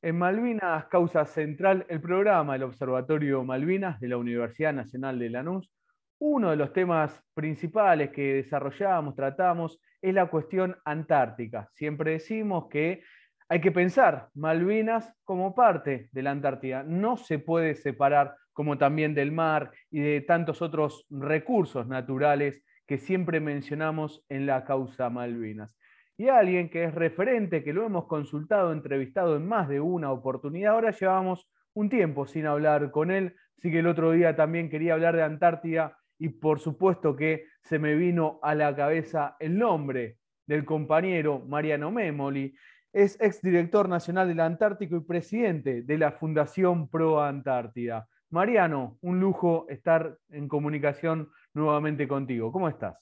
[0.00, 5.72] En Malvinas, causa central, el programa del Observatorio Malvinas de la Universidad Nacional de Lanús.
[6.20, 11.68] Uno de los temas principales que desarrollamos, tratamos, es la cuestión antártica.
[11.74, 13.02] Siempre decimos que
[13.48, 16.84] hay que pensar Malvinas como parte de la Antártida.
[16.84, 22.98] No se puede separar como también del mar y de tantos otros recursos naturales que
[22.98, 25.76] siempre mencionamos en la causa Malvinas
[26.18, 30.74] y alguien que es referente, que lo hemos consultado, entrevistado en más de una oportunidad.
[30.74, 34.94] Ahora llevamos un tiempo sin hablar con él, así que el otro día también quería
[34.94, 40.18] hablar de Antártida y por supuesto que se me vino a la cabeza el nombre
[40.44, 42.52] del compañero Mariano Memoli.
[42.92, 48.08] Es exdirector nacional del Antártico y presidente de la Fundación Pro Antártida.
[48.30, 52.50] Mariano, un lujo estar en comunicación nuevamente contigo.
[52.50, 52.96] ¿Cómo estás?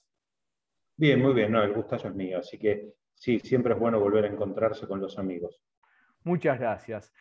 [0.98, 4.24] Bien, muy bien, no, el gustazo es mío, así que sí, siempre es bueno volver
[4.24, 5.60] a encontrarse con los amigos.
[6.22, 7.12] Muchas gracias.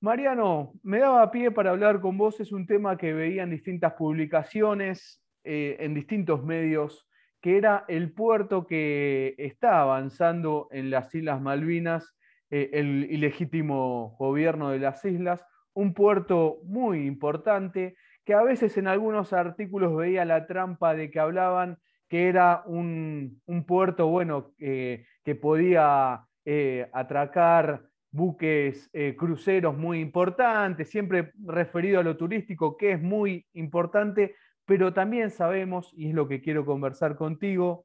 [0.00, 3.94] Mariano, me daba pie para hablar con vos, es un tema que veía en distintas
[3.94, 7.08] publicaciones, eh, en distintos medios,
[7.40, 12.16] que era el puerto que está avanzando en las Islas Malvinas,
[12.50, 18.88] eh, el ilegítimo gobierno de las islas, un puerto muy importante, que a veces en
[18.88, 26.24] algunos artículos veía la trampa de que hablaban que era un, puerto, bueno, que podía
[26.50, 33.46] eh, atracar buques eh, cruceros muy importantes, siempre referido a lo turístico, que es muy
[33.52, 37.84] importante, pero también sabemos, y es lo que quiero conversar contigo,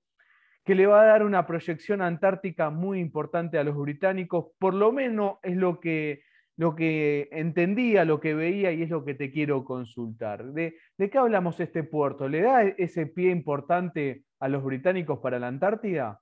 [0.63, 4.93] que le va a dar una proyección antártica muy importante a los británicos, por lo
[4.93, 6.23] menos es lo que
[6.57, 10.45] lo que entendía, lo que veía y es lo que te quiero consultar.
[10.53, 12.27] ¿De, qué hablamos este puerto?
[12.27, 16.21] ¿Le da ese pie importante a los británicos para la Antártida?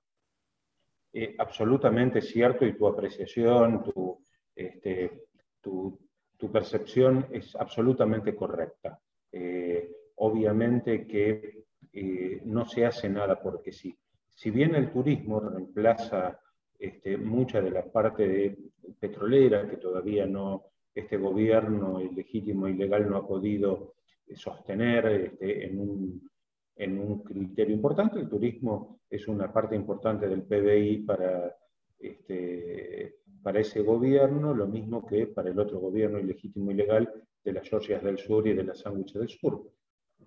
[1.12, 4.18] Eh, absolutamente cierto y tu apreciación, tu,
[4.54, 5.24] este,
[5.60, 5.98] tu,
[6.50, 8.98] percepción es absolutamente correcta.
[9.30, 13.96] Eh, obviamente que eh, no se hace nada porque sí.
[14.28, 16.40] Si bien el turismo reemplaza
[16.82, 18.56] este, mucha de la parte
[18.98, 23.94] petrolera que todavía no, este gobierno ilegítimo y legal no ha podido
[24.34, 26.30] sostener este, en, un,
[26.74, 28.18] en, un, criterio importante.
[28.18, 31.54] El turismo es una parte importante del PBI para,
[32.00, 37.08] este, para ese gobierno, lo mismo que para el otro gobierno ilegítimo y legal
[37.44, 39.70] de las Georgias del Sur y de las Sándwiches del Sur.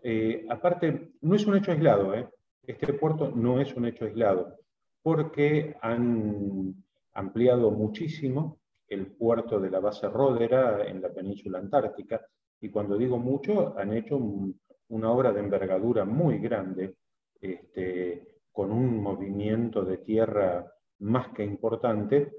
[0.02, 2.30] Eh, aparte, no es un hecho aislado, ¿eh?
[2.64, 4.58] este puerto no es un hecho aislado
[5.06, 6.74] porque han
[7.14, 8.58] ampliado muchísimo
[8.88, 12.26] el puerto de la base Rodera en la península antártica,
[12.60, 14.20] y cuando digo mucho, han hecho
[14.88, 16.96] una obra de envergadura muy grande,
[17.40, 22.32] este, con un movimiento de tierra más que importante,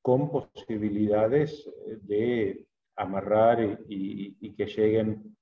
[0.00, 1.68] con posibilidades
[2.02, 5.36] de amarrar y, que lleguen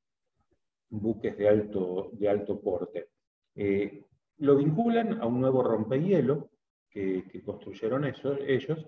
[0.88, 3.08] buques de alto, de alto porte.
[3.54, 4.02] Eh,
[4.38, 6.48] lo vinculan a un nuevo rompehielo
[6.90, 8.86] que, construyeron ellos,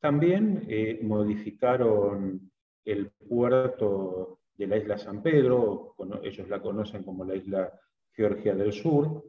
[0.00, 2.50] también eh, modificaron
[2.84, 7.72] el puerto de la isla San Pedro, ellos la conocen como la isla
[8.12, 9.24] Georgia del Sur,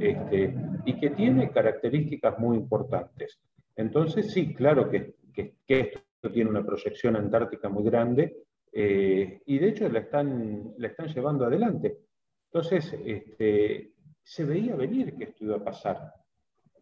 [0.00, 0.54] este,
[0.86, 3.38] y que tiene características muy importantes.
[3.76, 9.68] Entonces, sí, claro que, que esto tiene una proyección antártica muy grande, eh, y de
[9.68, 10.74] hecho la están,
[11.14, 11.98] llevando adelante.
[12.46, 13.92] Entonces, este,
[14.22, 16.12] se veía venir que esto iba a pasar.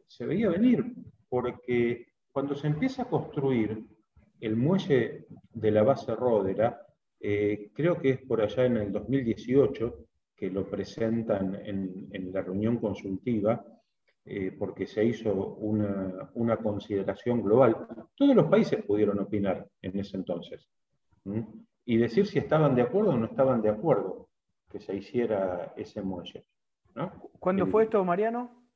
[0.07, 0.85] Se veía venir,
[1.29, 3.85] porque cuando se empieza a construir
[4.41, 6.87] el muelle de la base Rodera,
[7.21, 10.07] eh, creo que es por allá en el 2018
[10.37, 13.65] que lo presentan en, la reunión consultiva,
[14.25, 17.87] eh, porque se hizo una, consideración global.
[18.15, 20.69] Todos los países pudieron opinar en ese entonces
[21.87, 24.29] y decir si estaban de acuerdo o no estaban de acuerdo
[24.69, 26.45] que se hiciera ese muelle.
[27.39, 28.67] ¿Cuándo fue esto, Mariano?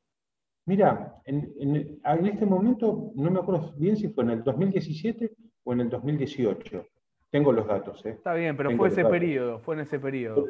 [0.66, 5.32] Mira, en, este momento no me acuerdo bien si fue en el 2017
[5.64, 6.86] o en el 2018.
[7.30, 8.04] Tengo los datos.
[8.06, 8.10] ¿eh?
[8.10, 10.46] Está bien, pero fue ese periodo, fue en ese periodo.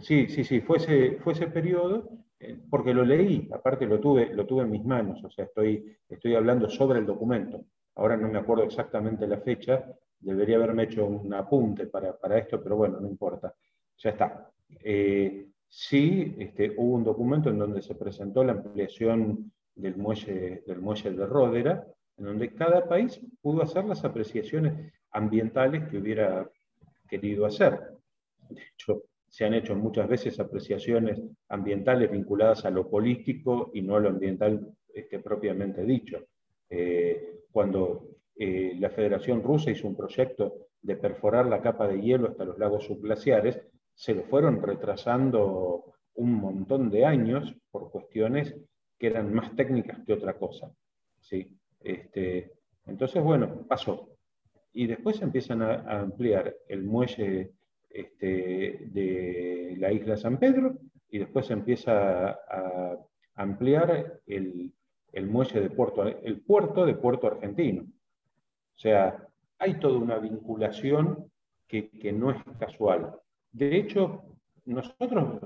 [0.00, 2.08] Sí, sí, sí, fue ese, fue ese periodo,
[2.38, 5.96] eh, porque lo leí, aparte lo tuve, lo tuve en mis manos, o sea, estoy,
[6.08, 7.64] estoy hablando sobre el documento.
[7.96, 9.84] Ahora no me acuerdo exactamente la fecha,
[10.20, 13.54] debería haberme hecho un apunte para, esto, pero bueno, no importa,
[13.98, 14.50] ya está.
[14.82, 20.80] Eh, sí, este, hubo un documento en donde se presentó la ampliación del muelle, del
[20.80, 21.86] muelle de Ródera,
[22.18, 26.48] en donde cada país pudo hacer las apreciaciones ambientales que hubiera
[27.08, 27.78] querido hacer.
[28.50, 33.96] De hecho, se han hecho muchas veces apreciaciones ambientales vinculadas a lo político y no
[33.96, 36.18] a lo ambiental este, propiamente dicho.
[36.68, 38.09] Eh, cuando
[38.42, 42.58] eh, la Federación Rusa hizo un proyecto de perforar la capa de hielo hasta los
[42.58, 43.60] lagos subglaciares,
[43.92, 48.56] se lo fueron retrasando un montón de años por cuestiones
[48.98, 50.72] que eran más técnicas que otra cosa.
[51.20, 51.54] ¿sí?
[51.80, 52.54] Este,
[52.86, 54.08] entonces, bueno, pasó.
[54.72, 57.50] Y después empiezan a ampliar el muelle
[57.90, 60.78] este, de la isla San Pedro
[61.10, 62.96] y después empieza a,
[63.34, 64.72] ampliar el,
[65.28, 67.84] muelle de Puerto, el puerto de Puerto Argentino.
[68.80, 69.28] Sea,
[69.58, 71.30] hay toda una vinculación
[71.68, 73.14] que, no es casual.
[73.52, 74.22] De hecho,
[74.64, 75.40] nosotros,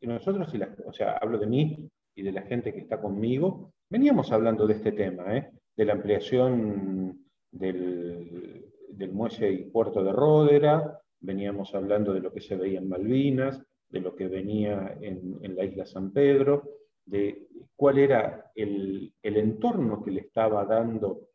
[0.00, 0.52] nosotros
[0.86, 4.74] o sea, hablo de mí y de la gente que está conmigo, veníamos hablando de
[4.74, 5.50] este tema, ¿eh?
[5.76, 12.40] de la ampliación del, del muelle y puerto de Ródera, veníamos hablando de lo que
[12.40, 16.62] se veía en Malvinas, de lo que venía en, la isla San Pedro,
[17.04, 17.46] de
[17.76, 21.27] cuál era el, entorno que le estaba dando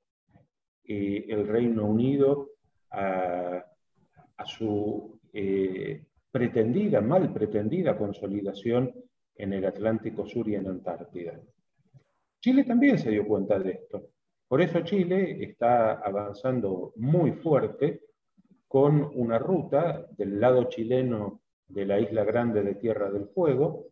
[0.85, 2.50] eh, el Reino Unido
[2.91, 3.65] a,
[4.45, 8.94] su eh, pretendida, mal pretendida consolidación
[9.35, 11.39] en el Atlántico Sur y en Antártida.
[12.41, 14.09] Chile también se dio cuenta de esto.
[14.47, 18.01] Por eso Chile está avanzando muy fuerte
[18.68, 23.88] con una ruta del lado chileno de la isla grande de Tierra del Fuego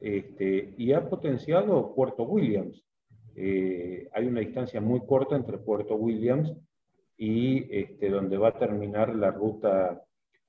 [0.00, 2.84] este, y ha potenciado Puerto Williams.
[3.36, 6.52] Eh, hay una distancia muy corta entre Puerto Williams
[7.16, 10.02] y este, donde va a terminar la ruta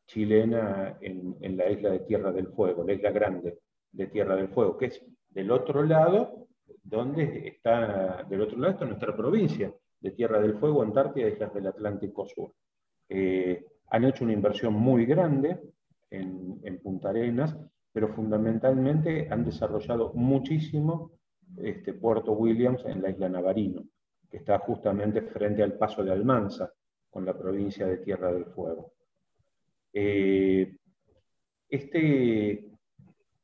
[0.05, 3.59] chilena en, la isla de Tierra del Fuego, la isla grande
[3.91, 6.47] de Tierra del Fuego, que es del otro lado,
[6.83, 12.27] donde está, del otro lado nuestra provincia de Tierra del Fuego, Antártida, Islas del Atlántico
[12.27, 12.53] Sur.
[13.09, 15.59] Eh, han hecho una inversión muy grande
[16.11, 17.57] en, Punta Arenas,
[17.91, 21.11] pero fundamentalmente han desarrollado muchísimo
[21.57, 23.83] este, Puerto Williams en la isla Navarino,
[24.29, 26.71] que está justamente frente al paso de Almanza,
[27.09, 28.93] con la provincia de Tierra del Fuego.
[29.93, 30.77] Eh,
[31.69, 32.69] este,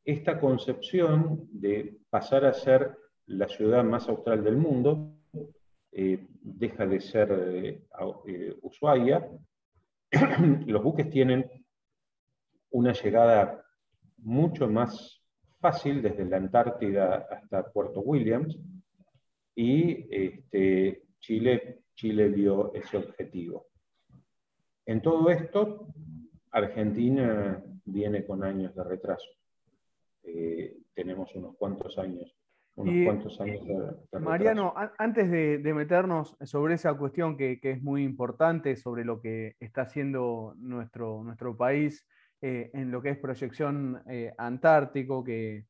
[0.04, 2.98] esta concepción de pasar a ser
[3.28, 5.16] la ciudad más austral del mundo
[5.92, 7.30] eh, deja de ser
[8.25, 9.30] eh, Ushuaia
[10.66, 11.50] los buques tienen
[12.72, 13.66] una llegada
[14.18, 15.20] mucho más
[15.62, 18.58] fácil desde la Antártida hasta Puerto Williams
[19.56, 23.68] y este, Chile, Chile vio ese objetivo.
[24.86, 25.88] En todo esto,
[26.52, 29.30] Argentina viene con años de retraso.
[30.24, 32.36] Eh, tenemos unos cuantos años
[34.19, 39.84] Mariano, antes de, meternos sobre esa cuestión que, es muy importante, sobre lo que está
[39.84, 42.06] haciendo nuestro, nuestro país
[42.43, 45.65] eh, en lo que es proyección eh, antártico, que,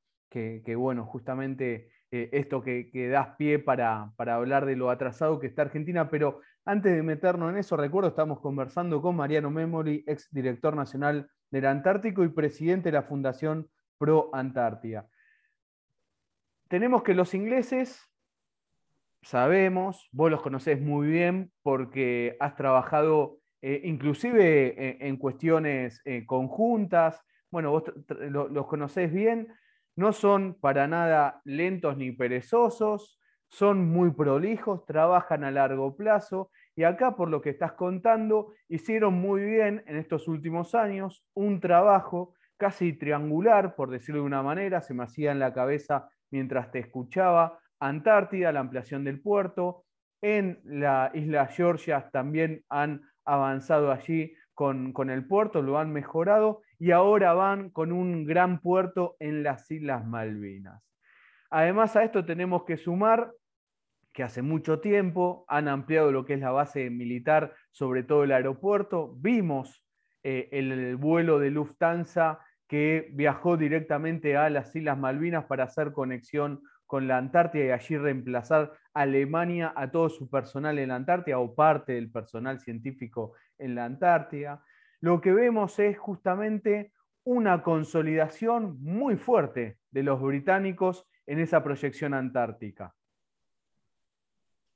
[0.77, 6.09] bueno, justamente eh, esto que, das pie para, hablar de lo atrasado que está Argentina,
[6.09, 11.29] pero antes de meternos en eso, recuerdo, estamos conversando con Mariano Memory, ex director nacional
[11.49, 15.09] del Antártico y presidente de la Fundación Pro Antártida.
[16.69, 18.09] Tenemos que los ingleses,
[19.23, 26.25] sabemos, vos los conocés muy bien porque has trabajado eh, inclusive eh, en, cuestiones eh,
[26.25, 29.49] conjuntas, bueno, vos los conocés bien,
[29.95, 36.83] no son para nada lentos ni perezosos, son muy prolijos, trabajan a largo plazo y
[36.83, 42.33] acá, por lo que estás contando, hicieron muy bien en estos últimos años un trabajo
[42.55, 46.79] casi triangular, por decirlo de una manera, se me hacía en la cabeza mientras te
[46.79, 49.85] escuchaba, Antártida, la ampliación del puerto,
[50.21, 56.61] en la isla Georgia también han avanzado allí con, con, el puerto, lo han mejorado
[56.77, 60.83] y ahora van con un gran puerto en las Islas Malvinas.
[61.49, 63.31] Además a esto tenemos que sumar
[64.13, 68.31] que hace mucho tiempo han ampliado lo que es la base militar, sobre todo el
[68.31, 69.13] aeropuerto.
[69.17, 69.85] Vimos
[70.23, 76.61] eh, el vuelo de Lufthansa que viajó directamente a las Islas Malvinas para hacer conexión
[76.85, 81.55] con la Antártida y allí reemplazar Alemania a todo su personal en la Antártida o
[81.55, 84.63] parte del personal científico en la Antártida.
[84.99, 86.91] Lo que vemos es justamente
[87.23, 92.93] una consolidación muy fuerte de los británicos en esa proyección antártica.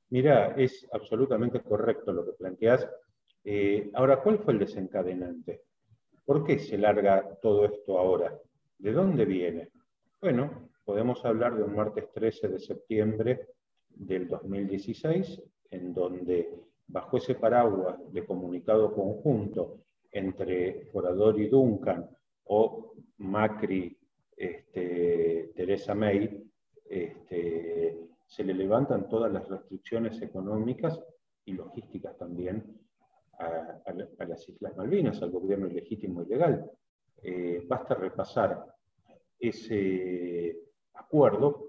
[0.10, 2.88] Mira, es absolutamente correcto lo que planteás.
[3.44, 5.64] Eh, ahora, ¿cuál fue el desencadenante?
[6.24, 8.34] ¿Por qué se larga todo esto ahora?
[8.78, 9.70] ¿De dónde viene?
[10.22, 13.48] Bueno, podemos hablar de un martes 13 de septiembre
[13.96, 16.50] del 2016, en donde
[16.88, 19.80] bajo ese paraguas de comunicado conjunto
[20.12, 22.10] entre Forador y Duncan
[22.46, 23.98] o Macri,
[24.38, 26.44] este, Teresa May,
[26.90, 31.00] este, se le levantan todas las restricciones económicas
[31.46, 32.80] y logísticas también
[33.40, 36.72] a, las Islas Malvinas, al gobierno ilegítimo y legal.
[37.22, 38.66] Eh, basta repasar
[39.40, 40.58] ese
[40.94, 41.65] acuerdo,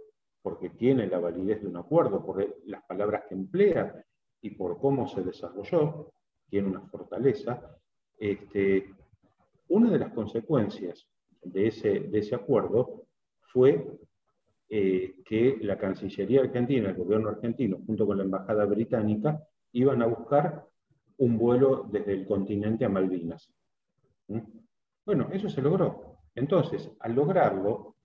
[0.46, 4.00] porque tiene la validez de un acuerdo, por las palabras que emplea
[4.40, 6.12] y por cómo se desarrolló,
[6.48, 7.76] tiene una fortaleza.
[8.16, 8.94] Este,
[9.66, 11.04] una de las consecuencias
[11.42, 13.06] de ese, de ese acuerdo
[13.40, 13.88] fue
[14.68, 20.06] eh, que la Cancillería Argentina, el gobierno argentino, junto con la Embajada Británica, iban a
[20.06, 20.64] buscar
[21.16, 23.52] un vuelo desde el continente a Malvinas.
[24.28, 24.42] ¿Mm?
[25.04, 26.18] Bueno, eso se logró.
[26.36, 27.95] Entonces, al lograrlo,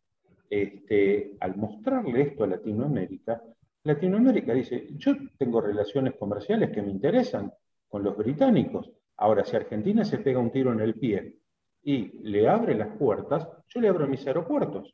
[0.52, 3.42] este, al mostrarle esto a Latinoamérica,
[3.84, 7.52] Latinoamérica dice, yo tengo relaciones comerciales que me interesan
[7.88, 8.92] con los británicos.
[9.18, 11.38] Ahora, si Argentina se pega un tiro en el pie
[11.84, 14.94] y le abre las puertas, yo le abro mis aeropuertos.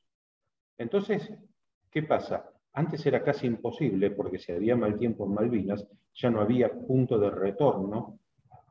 [0.77, 1.29] Entonces,
[1.89, 2.49] ¿qué pasa?
[2.73, 7.17] Antes era casi imposible, porque si había mal tiempo en Malvinas, ya no había punto
[7.17, 8.19] de retorno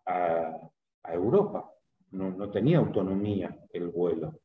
[0.07, 0.71] a,
[1.09, 1.71] Europa.
[2.11, 4.41] No, no, tenía autonomía el vuelo.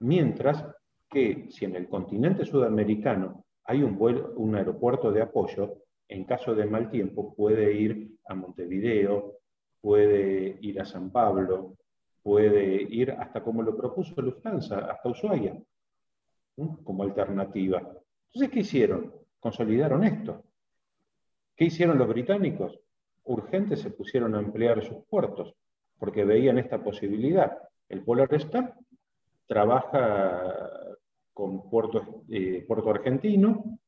[0.00, 0.66] Mientras
[1.12, 6.54] que si en el continente sudamericano hay un, vuelo, un aeropuerto de apoyo, en caso
[6.54, 9.38] de mal tiempo puede ir a Montevideo,
[9.80, 11.76] puede ir a San Pablo,
[12.22, 15.56] puede ir hasta como lo propuso Lufthansa, hasta Ushuaia,
[16.84, 17.78] como alternativa.
[17.78, 19.12] Entonces, ¿qué hicieron?
[19.40, 20.42] Consolidaron esto.
[21.56, 22.78] ¿Qué hicieron los británicos?
[23.24, 25.54] Urgentes se pusieron a emplear sus puertos,
[25.98, 27.56] porque veían esta posibilidad.
[27.88, 28.74] El Polar Star
[29.46, 30.72] trabaja
[31.32, 33.78] con Puerto, eh, puerto Argentino,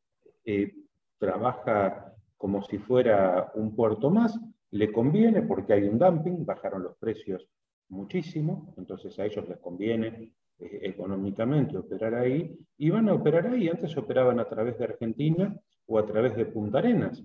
[0.45, 0.75] eh,
[1.19, 4.39] trabaja como si fuera un puerto más,
[4.71, 7.49] le conviene porque hay un dumping, bajaron los precios
[7.89, 13.69] muchísimo, entonces a ellos les conviene eh, económicamente operar ahí, y van a operar ahí.
[13.69, 17.23] Antes operaban a través de Argentina o a través de Punta Arenas.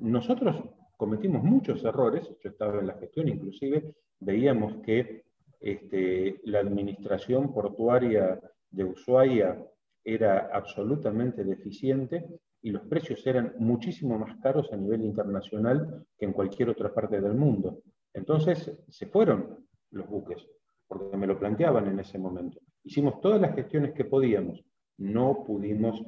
[0.00, 0.56] Nosotros
[0.96, 5.24] cometimos muchos errores, yo estaba en la gestión inclusive, veíamos que
[5.60, 9.64] este, la administración portuaria de Ushuaia
[10.04, 12.26] era absolutamente deficiente
[12.62, 17.20] y los precios eran muchísimo más caros a nivel internacional que en cualquier otra parte
[17.20, 17.82] del mundo.
[18.12, 20.46] Entonces se fueron los buques,
[20.86, 22.58] porque me lo planteaban en ese momento.
[22.84, 24.64] Hicimos todas las gestiones que podíamos,
[24.96, 26.02] no pudimos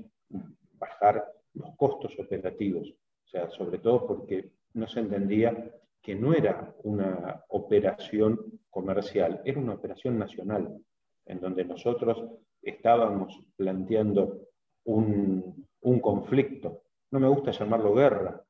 [0.78, 1.24] bajar
[1.54, 7.44] los costos operativos, o sea, sobre todo porque no se entendía que no era una
[7.48, 10.78] operación comercial, era una operación nacional,
[11.26, 12.24] en donde nosotros
[12.62, 14.48] estábamos planteando
[14.84, 16.82] un, un conflicto.
[17.10, 18.42] No me gusta llamarlo guerra,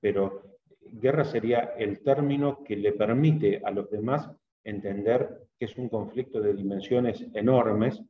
[0.00, 4.30] pero guerra sería el término que le permite a los demás
[4.64, 8.02] entender que es un conflicto de dimensiones enormes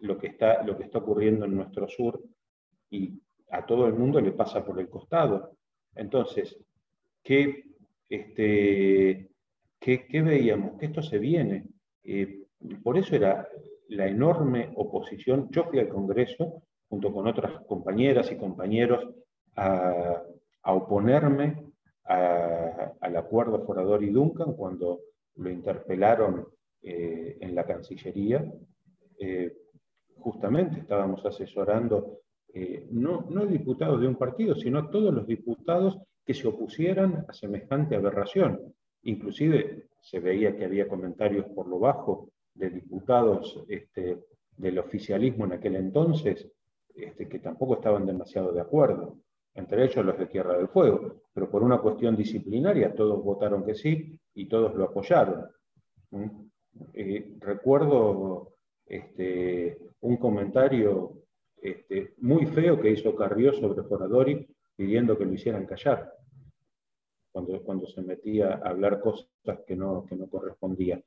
[0.00, 2.22] lo que está, lo que está ocurriendo en nuestro sur
[2.90, 5.56] y a todo el mundo le pasa por el costado.
[5.94, 6.58] Entonces,
[7.22, 7.64] ¿qué,
[8.08, 9.30] este,
[9.78, 10.78] qué, veíamos?
[10.78, 11.66] Que esto se viene.
[12.02, 12.46] Eh,
[12.82, 13.48] por eso era
[13.88, 15.48] la enorme oposición.
[15.50, 19.08] Yo fui al Congreso junto con otras compañeras y compañeros
[19.56, 20.22] a,
[20.64, 21.72] oponerme
[22.04, 25.00] al acuerdo Forador y Duncan cuando
[25.36, 26.46] lo interpelaron
[26.82, 28.44] eh, en la Cancillería.
[29.18, 29.52] Eh,
[30.18, 32.20] justamente estábamos asesorando
[32.54, 37.32] eh, no, no diputados de un partido, sino todos los diputados que se opusieran a
[37.32, 38.74] semejante aberración.
[39.02, 44.18] Inclusive se veía que había comentarios por lo bajo de diputados este,
[44.56, 46.48] del oficialismo en aquel entonces
[46.94, 49.18] este, que tampoco estaban demasiado de acuerdo,
[49.54, 53.74] entre ellos los de Tierra del Fuego, pero por una cuestión disciplinaria todos votaron que
[53.74, 55.48] sí y todos lo apoyaron.
[56.94, 58.56] Eh, recuerdo
[58.86, 61.22] este, un comentario
[61.56, 66.12] este, muy feo que hizo Carrió sobre Foradori pidiendo que lo hicieran callar
[67.30, 69.28] cuando, cuando se metía a hablar cosas
[69.66, 71.02] que no, que no correspondían.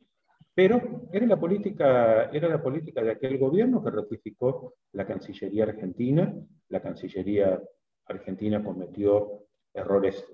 [0.56, 6.34] Pero era la, política, era la política de aquel gobierno que ratificó la Cancillería Argentina.
[6.70, 7.62] La Cancillería
[8.06, 10.26] Argentina cometió errores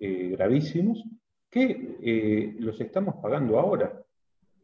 [0.00, 1.04] eh, gravísimos
[1.48, 4.02] que eh, los estamos pagando ahora.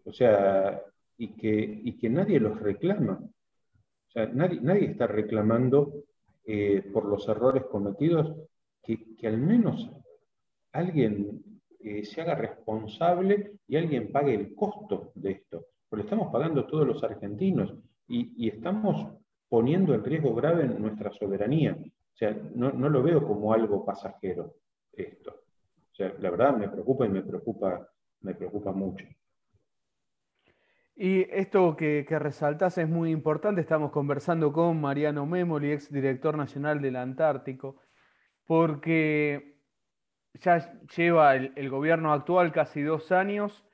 [0.05, 0.83] O sea,
[1.17, 3.21] y que, y que nadie los reclama.
[3.23, 6.05] O sea, nadie, nadie está reclamando
[6.45, 8.37] eh, por los errores cometidos
[8.83, 9.89] que, que al menos
[10.73, 11.54] alguien
[11.85, 15.67] eh, se haga responsable y alguien pague el costo de esto.
[15.89, 17.75] Porque estamos pagando todos los argentinos
[18.09, 19.07] y, y estamos
[19.49, 21.77] poniendo en riesgo grave nuestra soberanía.
[21.77, 24.55] O sea, no, no, lo veo como algo pasajero
[24.93, 25.31] esto.
[25.31, 27.89] O sea, la verdad me preocupa y me preocupa,
[28.21, 29.05] me preocupa mucho.
[30.97, 33.61] Y esto que, que resaltas es muy importante.
[33.61, 37.81] Estamos conversando con Mariano Memoli, ex director nacional del Antártico,
[38.47, 39.54] porque
[40.41, 43.65] ya lleva el, gobierno actual casi dos años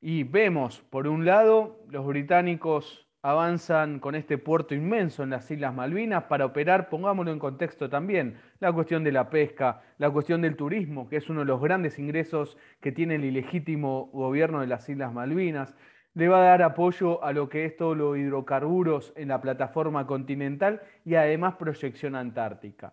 [0.00, 5.72] y vemos, por un lado, los británicos avanzan con este puerto inmenso en las Islas
[5.72, 10.56] Malvinas para operar, pongámoslo en contexto también, la cuestión de la pesca, la cuestión del
[10.56, 14.86] turismo, que es uno de los grandes ingresos que tiene el ilegítimo gobierno de las
[14.90, 15.74] Islas Malvinas.
[16.12, 20.06] Le va a dar apoyo a lo que es todo lo hidrocarburos en la plataforma
[20.06, 22.92] continental y además proyección antártica.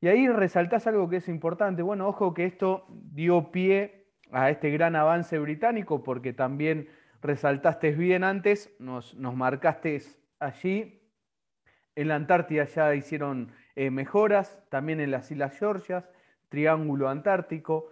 [0.00, 1.82] Y ahí resaltás algo que es importante.
[1.82, 6.88] Bueno, ojo que esto dio pie a este gran avance británico porque también
[7.20, 10.00] resaltaste bien antes, nos, nos marcaste
[10.38, 11.02] allí.
[11.96, 16.08] En la Antártida ya hicieron eh, mejoras, también en las Islas Georgias,
[16.48, 17.90] Triángulo Antártico,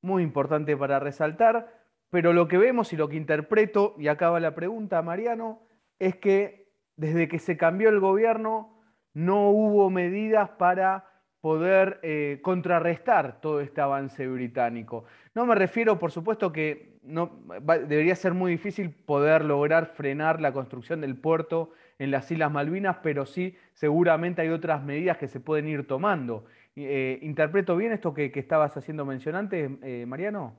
[0.00, 1.82] muy importante para resaltar.
[2.08, 5.62] Pero lo que vemos y lo que interpreto, y acaba la pregunta, Mariano,
[5.98, 8.80] es que desde que se cambió el gobierno
[9.12, 11.11] no hubo medidas para
[11.42, 15.04] poder eh, contrarrestar todo este avance británico.
[15.34, 17.42] No me refiero, por supuesto, que no,
[17.88, 22.98] debería ser muy difícil poder lograr frenar la construcción del puerto en las Islas Malvinas,
[23.02, 26.44] pero sí seguramente hay otras medidas que se pueden ir tomando.
[26.76, 30.56] Eh, ¿Interpreto bien esto que, estabas haciendo mención antes, eh, Mariano?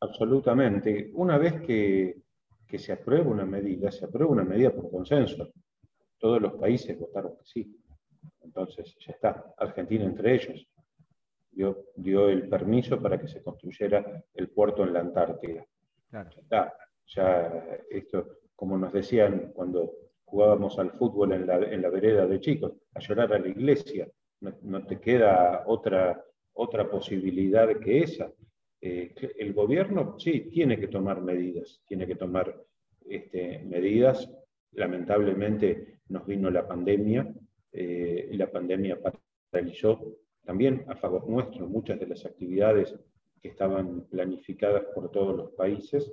[0.00, 1.10] Absolutamente.
[1.14, 2.22] Una vez que,
[2.68, 5.50] que se aprueba una medida, se aprueba una medida por consenso.
[6.20, 7.79] Todos los países votaron que sí.
[8.42, 10.66] Entonces, ya está, Argentina entre ellos
[11.52, 15.64] dio, dio el permiso para que se construyera el puerto en la Antártida.
[16.12, 16.74] Ya está,
[17.06, 19.92] ya esto, como nos decían cuando
[20.24, 24.08] jugábamos al fútbol en la, en la vereda de chicos, a llorar a la iglesia,
[24.40, 28.32] no, te queda otra, otra posibilidad que esa.
[28.80, 32.56] Eh, el gobierno sí tiene que tomar medidas, tiene que tomar
[33.06, 34.30] este, medidas.
[34.72, 37.34] Lamentablemente nos vino la pandemia,
[37.72, 38.98] eh, la pandemia
[39.50, 42.94] paralizó también a favor nuestro muchas de las actividades
[43.40, 46.10] que estaban planificadas por todos los países,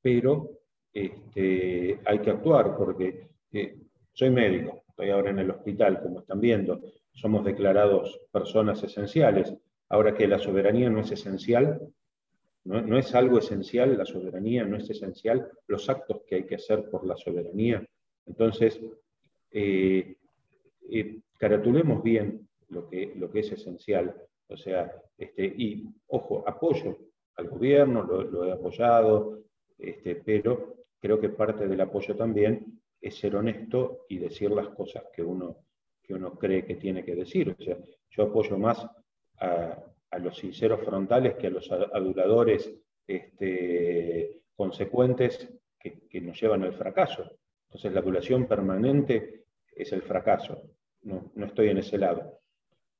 [0.00, 0.58] pero
[0.92, 3.78] este, hay que actuar porque eh,
[4.12, 6.80] soy médico, estoy ahora en el hospital, como están viendo,
[7.12, 9.54] somos declarados personas esenciales.
[9.88, 11.80] Ahora que la soberanía no es esencial,
[12.64, 16.88] no, es algo esencial, la soberanía no es esencial, los actos que hay que hacer
[16.88, 17.84] por la soberanía.
[18.26, 18.80] Entonces,
[19.52, 20.16] eh,
[20.90, 24.14] eh, caratulemos bien lo que, lo que es esencial.
[24.48, 26.96] O sea, este, y ojo, apoyo
[27.36, 29.44] al gobierno, lo, he apoyado,
[29.78, 35.04] este, pero creo que parte del apoyo también es ser honesto y decir las cosas
[35.12, 35.56] que uno,
[36.02, 37.56] que uno cree que tiene que decir.
[37.58, 37.76] O sea,
[38.10, 38.86] yo apoyo más
[39.38, 39.78] a,
[40.20, 42.70] los sinceros frontales que a los aduladores
[43.06, 45.48] este, consecuentes
[45.80, 47.24] que, que, nos llevan al fracaso.
[47.68, 49.41] Entonces la adulación permanente
[49.74, 50.62] es el fracaso.
[51.02, 52.38] No, no estoy en ese lado.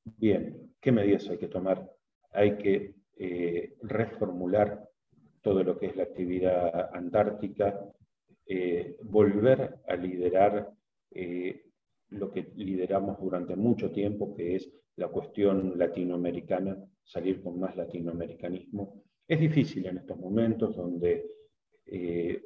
[0.04, 1.88] Bien, ¿qué medidas hay que tomar?
[2.32, 4.88] Hay que eh, reformular
[5.42, 7.78] todo lo que es la actividad antártica,
[8.46, 10.72] eh, volver a liderar
[11.10, 11.66] eh,
[12.10, 19.02] lo que lideramos durante mucho tiempo, que es la cuestión latinoamericana, salir con más latinoamericanismo.
[19.26, 21.26] Es difícil en estos momentos donde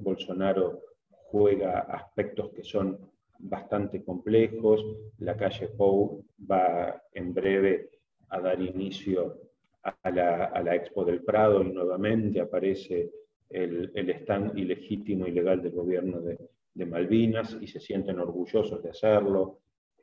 [0.00, 2.98] Bolsonaro juega aspectos que son
[3.38, 4.84] bastante complejos.
[5.18, 7.90] La calle Pou va en breve
[8.28, 9.46] a dar inicio
[9.82, 13.10] a la, Expo del Prado y nuevamente aparece
[13.48, 16.38] el, el stand ilegítimo y legal del gobierno de,
[16.84, 19.60] Malvinas y se sienten orgullosos de hacerlo.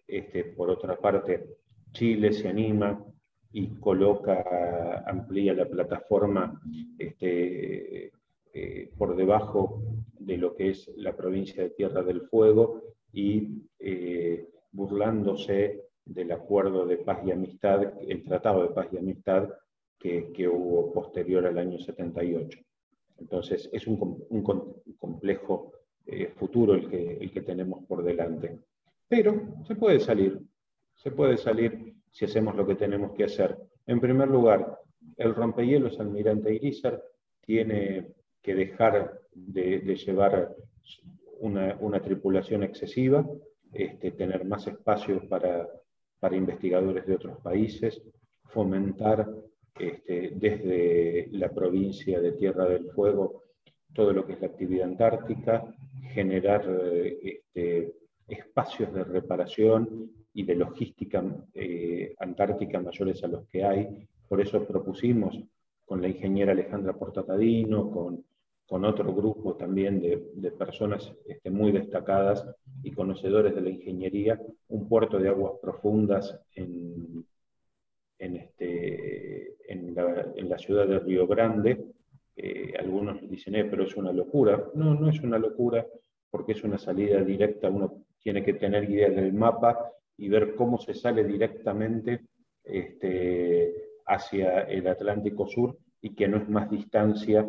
[0.08, 1.46] Este, por otra parte,
[1.92, 3.06] Chile se anima
[3.52, 6.60] y coloca, amplía la plataforma
[6.98, 8.12] este,
[8.56, 9.84] eh, por debajo
[10.18, 12.82] de lo que es la provincia de Tierra del Fuego
[13.14, 19.50] y eh, burlándose del acuerdo de paz y amistad, el tratado de paz y amistad
[19.98, 22.60] que, que hubo posterior al año 78.
[23.20, 24.42] Entonces es un, un
[24.98, 25.72] complejo
[26.06, 28.60] eh, futuro el que, el que tenemos por delante.
[29.08, 30.38] Pero se puede salir,
[30.96, 33.58] se puede salir si hacemos lo que tenemos que hacer.
[33.88, 34.80] En primer lugar,
[35.18, 37.02] el rompehielos Almirante Irizar
[37.42, 38.08] tiene
[38.42, 40.54] que dejar de, llevar
[41.40, 43.26] una, tripulación excesiva,
[43.72, 45.68] este, tener más espacios para,
[46.20, 48.02] para investigadores de otros países,
[48.46, 49.28] fomentar
[49.78, 53.44] este, desde la provincia de Tierra del Fuego
[53.94, 55.64] todo lo que es la actividad antártica,
[56.14, 56.68] generar
[57.22, 57.94] este,
[58.28, 64.08] espacios de reparación y de logística eh, antártica mayores a los que hay.
[64.28, 65.40] Por eso propusimos
[65.86, 68.26] con la ingeniera Alejandra Portatadino, con,
[68.68, 72.46] con otro grupo también de, personas este, muy destacadas
[72.82, 77.26] y conocedores de la ingeniería, un puerto de aguas profundas en,
[78.20, 81.86] en, este, en, la, ciudad de Río Grande.
[82.36, 84.66] Eh, algunos dicen, eh, pero es una locura.
[84.74, 85.86] No, no es una locura,
[86.32, 90.78] porque es una salida directa, uno tiene que tener idea del mapa y ver cómo
[90.78, 92.22] se sale directamente
[92.64, 93.74] este,
[94.08, 97.48] hacia el Atlántico Sur y que no es más distancia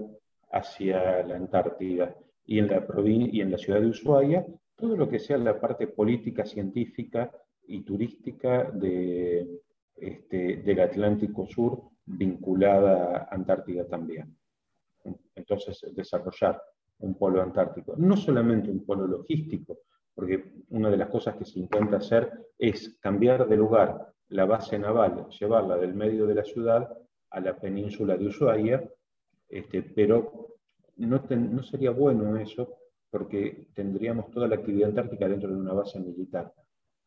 [0.55, 2.15] hacia la Antártida.
[2.47, 5.89] Y en la, y en la ciudad de Ushuaia, todo lo que sea la parte
[5.89, 7.31] política, científica
[7.67, 9.61] y turística de,
[9.97, 14.37] este, del Atlántico Sur vinculada a Antártida también.
[15.35, 16.61] Entonces, desarrollar
[16.99, 19.79] un polo antártico, no solamente un polo logístico,
[20.15, 24.79] porque una de las cosas que se intenta hacer es cambiar de lugar la base
[24.79, 26.89] naval, llevarla del medio de la ciudad
[27.31, 28.89] a la península de Ushuaia,
[29.49, 30.57] este, pero
[30.97, 32.77] no, sería bueno eso
[33.11, 36.53] porque tendríamos toda la actividad antártica dentro de una base militar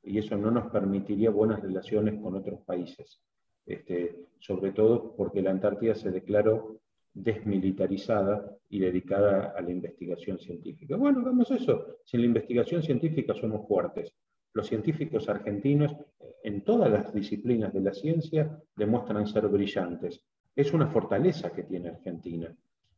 [0.04, 3.22] y eso no nos permitiría buenas relaciones con otros países,
[3.66, 6.80] este, sobre todo porque la Antártida se declaró
[7.14, 10.96] desmilitarizada y dedicada a la investigación científica.
[10.96, 11.98] Bueno, hagamos eso.
[12.06, 14.14] Si en la investigación científica somos fuertes,
[14.54, 15.96] los científicos argentinos
[16.44, 20.24] en todas las disciplinas de la ciencia demuestran ser brillantes.
[20.58, 22.52] Es una fortaleza que tiene Argentina.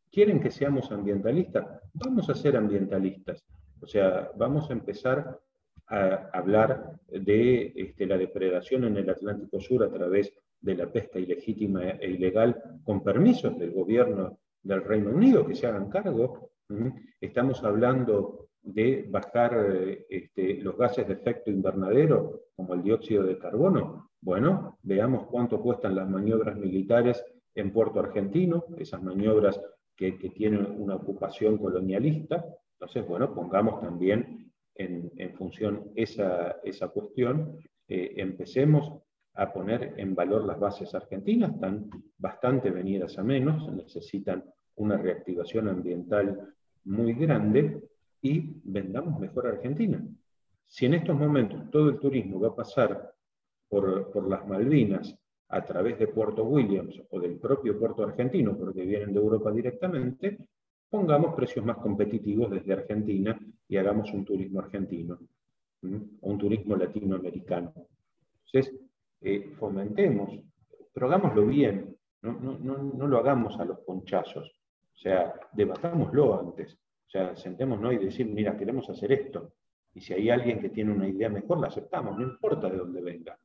[0.10, 1.82] ¿Quieren que seamos ambientalistas?
[1.93, 3.43] Vamos a ser ambientalistas.
[3.82, 5.38] O sea, vamos a empezar
[5.88, 11.19] a hablar de este, la depredación en el Atlántico Sur a través de la pesca
[11.19, 16.52] ilegítima e ilegal con permisos del gobierno del Reino Unido que se hagan cargo.
[17.19, 19.52] Estamos hablando de bajar
[20.08, 24.12] este, los gases de efecto invernadero, como el dióxido de carbono.
[24.22, 27.22] Bueno, veamos cuánto cuestan las maniobras militares
[27.60, 29.60] en Puerto Argentino, esas maniobras
[29.95, 32.45] que, tienen una ocupación colonialista.
[32.74, 38.93] Entonces, bueno, pongamos también en, función esa, esa cuestión, eh, empecemos
[39.34, 44.43] a poner en valor las bases argentinas, están bastante venidas a menos, necesitan
[44.76, 46.54] una reactivación ambiental
[46.86, 47.84] muy grande
[48.22, 50.02] y vendamos mejor a Argentina.
[50.65, 53.13] Si en estos momentos todo el turismo va a pasar
[53.67, 55.17] por, por las Malvinas
[55.50, 60.38] a través de Puerto Williams o del propio puerto argentino, porque vienen de Europa directamente,
[60.90, 65.20] pongamos precios más competitivos desde Argentina y hagamos un turismo argentino
[65.82, 67.74] o un turismo latinoamericano.
[68.46, 68.80] Entonces,
[69.22, 70.40] eh, fomentemos,
[70.94, 76.40] pero hagámoslo bien, no, no, no, no, lo hagamos a los ponchazos, o sea, debatámoslo
[76.40, 79.54] antes, o sea, sentémonos y decir, mira, queremos hacer esto,
[79.94, 83.02] y si hay alguien que tiene una idea mejor, la aceptamos, no importa de dónde
[83.02, 83.38] venga.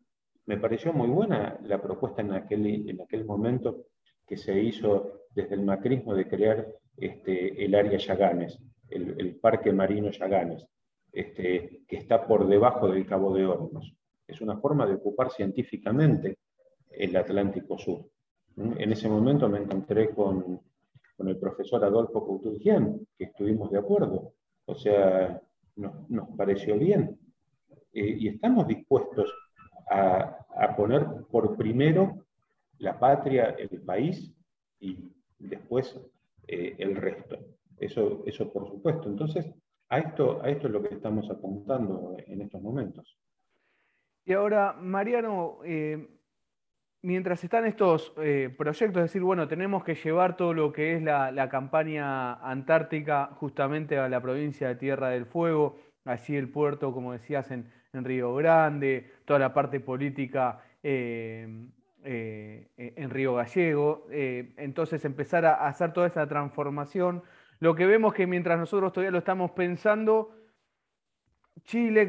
[0.47, 3.87] Me pareció muy buena la propuesta en aquel, en aquel momento
[4.27, 10.11] que se hizo desde el macrismo de crear este, el área Yaganes, el, Parque Marino
[10.11, 10.67] Yaganes,
[11.13, 13.95] este, que está por debajo del Cabo de Hornos
[14.27, 16.39] es una forma de ocupar científicamente
[16.91, 18.07] el Atlántico Sur.
[18.57, 20.61] En ese momento me encontré con,
[21.19, 24.35] el profesor Adolfo Couturgian, que estuvimos de acuerdo,
[24.67, 25.41] o sea,
[25.77, 27.19] nos, pareció bien.
[27.93, 29.33] Eh, y estamos dispuestos
[29.91, 30.39] a,
[30.77, 32.25] poner por primero
[32.79, 34.35] la patria, el país,
[34.81, 35.99] y después
[36.47, 37.39] eh, el resto.
[37.79, 39.09] Eso, eso por supuesto.
[39.09, 39.47] Entonces,
[39.89, 43.19] a esto, a esto es lo que estamos apuntando en estos momentos.
[44.25, 46.09] Y ahora, Mariano, eh,
[47.03, 51.03] mientras están estos eh, proyectos, es decir, bueno, tenemos que llevar todo lo que es
[51.03, 57.13] la, campaña antártica justamente a la provincia de Tierra del Fuego, allí el puerto, como
[57.13, 57.71] decías, en,
[58.03, 61.47] Río Grande, toda la parte política eh,
[62.03, 67.23] en Río Gallego, entonces empezar a hacer toda esa transformación.
[67.61, 70.33] Lo que vemos que mientras nosotros todavía lo estamos pensando,
[71.65, 72.09] Chile,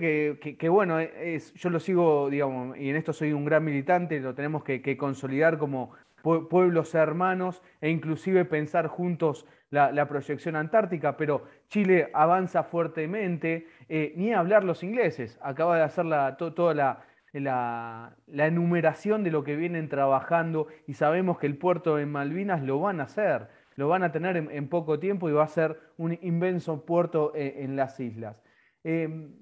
[0.60, 4.36] que, bueno, es, yo lo sigo, digamos, y en esto soy un gran militante, lo
[4.36, 5.92] tenemos que, consolidar como
[6.24, 9.46] pueblos hermanos e inclusive pensar juntos
[9.76, 16.06] la, proyección antártica, pero Chile avanza fuertemente, eh, ni hablar los ingleses, acaba de hacer
[16.38, 22.64] toda la, enumeración de lo que vienen trabajando y sabemos que el puerto de Malvinas
[22.64, 23.50] lo van a hacer.
[23.76, 27.56] lo van a tener en, poco tiempo y va a ser un inmenso puerto eh,
[27.58, 28.42] en, las islas.
[28.84, 29.34] Em,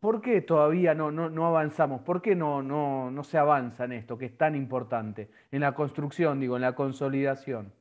[0.00, 2.02] ¿Por qué todavía no, avanzamos?
[2.02, 5.30] ¿Por qué no, no, se avanza en esto que es tan importante?
[5.50, 7.72] En la construcción, digo, en la consolidación.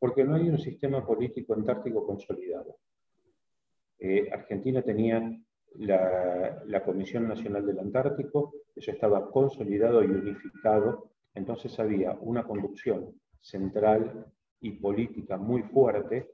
[0.00, 2.78] Porque no hay un sistema político antártico consolidado.
[4.00, 5.22] Eh, Argentina tenía
[5.76, 14.26] la, Comisión Nacional del Antártico, eso estaba consolidado y unificado, entonces había una conducción central
[14.60, 16.30] y política muy fuerte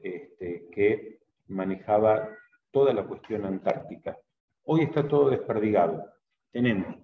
[0.00, 2.28] este, que manejaba
[2.70, 4.18] toda la cuestión antártica.
[4.64, 6.04] Hoy está todo desperdigado.
[6.50, 6.96] Tenemos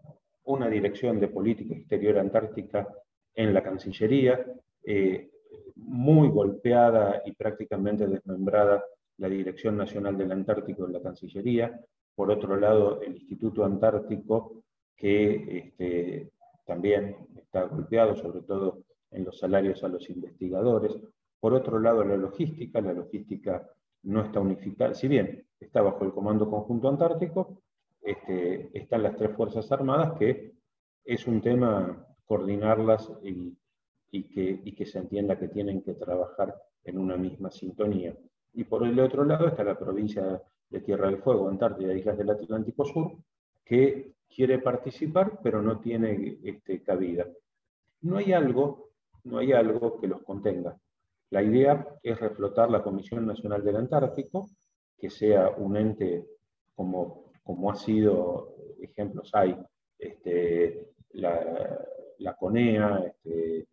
[0.45, 2.89] una dirección de política exterior antártica
[3.35, 4.45] en la Cancillería,
[4.85, 5.31] eh,
[5.77, 8.85] muy golpeada y prácticamente desmembrada
[9.19, 11.81] la Dirección Nacional del Antártico en la Cancillería.
[12.15, 14.63] Por otro lado, el Instituto Antártico,
[14.97, 16.31] que este,
[16.65, 20.97] también está golpeado, sobre todo en los salarios a los investigadores.
[21.41, 23.69] Por otro lado, la logística, la logística
[24.03, 27.63] no está unificada, si bien está bajo el Comando Conjunto Antártico,
[28.01, 30.53] este, están las tres Fuerzas Armadas, que
[31.05, 33.57] es un tema coordinarlas y,
[34.11, 38.15] y que se entienda que tienen que trabajar en una misma sintonía.
[38.55, 42.31] Y por el otro lado está la provincia de Tierra del Fuego, Antártida, Islas del
[42.31, 43.13] Atlántico Sur,
[43.65, 47.27] que quiere participar, pero no tiene este, cabida.
[48.03, 48.91] No hay algo,
[49.25, 50.77] no hay algo que los contenga.
[51.31, 54.49] La idea es reflotar la Comisión Nacional del Antártico,
[54.99, 56.25] que sea un ente
[56.75, 59.57] como, como ha sido, ejemplos hay,
[59.99, 63.67] este, la, CONEA, este,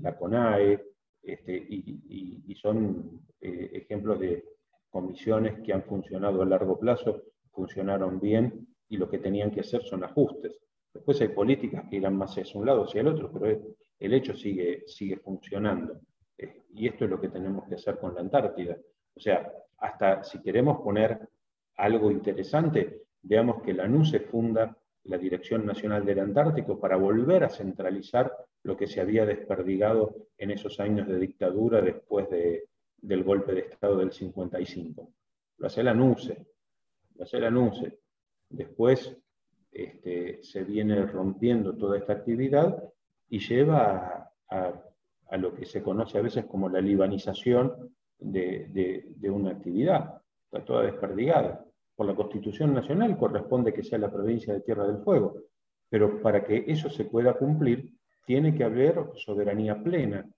[0.00, 0.80] la CONAE,
[1.22, 4.44] este, y, son eh, ejemplos de
[4.88, 9.82] comisiones que han funcionado a largo plazo, funcionaron bien y lo que tenían que hacer
[9.82, 10.58] son ajustes.
[10.92, 13.60] Después hay políticas que irán más hacia un lado hacia el otro, pero
[13.98, 16.00] el hecho sigue, sigue funcionando.
[16.38, 18.76] Eh, y esto es lo que tenemos que hacer con la Antártida.
[19.14, 21.28] O sea, hasta si queremos poner
[21.76, 24.76] algo interesante, veamos que la NUCE funda
[25.08, 30.50] la Dirección Nacional del Antártico para volver a centralizar lo que se había desperdigado en
[30.50, 35.12] esos años de dictadura después del golpe de Estado del 55.
[35.58, 36.46] Lo hace la NUCE,
[37.14, 37.98] lo hace.
[38.48, 39.16] Después
[39.72, 42.82] este, se viene rompiendo toda esta actividad
[43.28, 44.82] y lleva a
[45.28, 50.22] a lo que se conoce a veces como la libanización de, una actividad.
[50.44, 51.65] Está toda desperdigada.
[51.96, 55.34] Por la Constitución Nacional corresponde que sea la provincia de Tierra del Fuego,
[55.88, 57.90] pero para que eso se pueda cumplir
[58.26, 60.28] tiene que haber soberanía plena.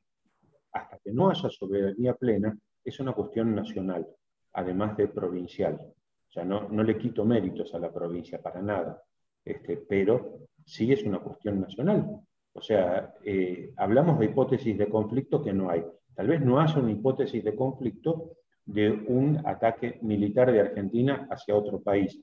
[0.73, 4.07] Hasta que no haya soberanía plena, es una cuestión nacional,
[4.53, 5.75] además de provincial.
[5.75, 9.03] O sea, no, le quito méritos a la provincia para nada,
[9.45, 12.21] este, pero sí es una cuestión nacional.
[12.53, 15.85] O sea, eh, hablamos de hipótesis de conflicto que no hay.
[16.15, 18.33] Tal vez no haya una hipótesis de conflicto
[18.69, 22.21] de un ataque militar de Argentina hacia otro país,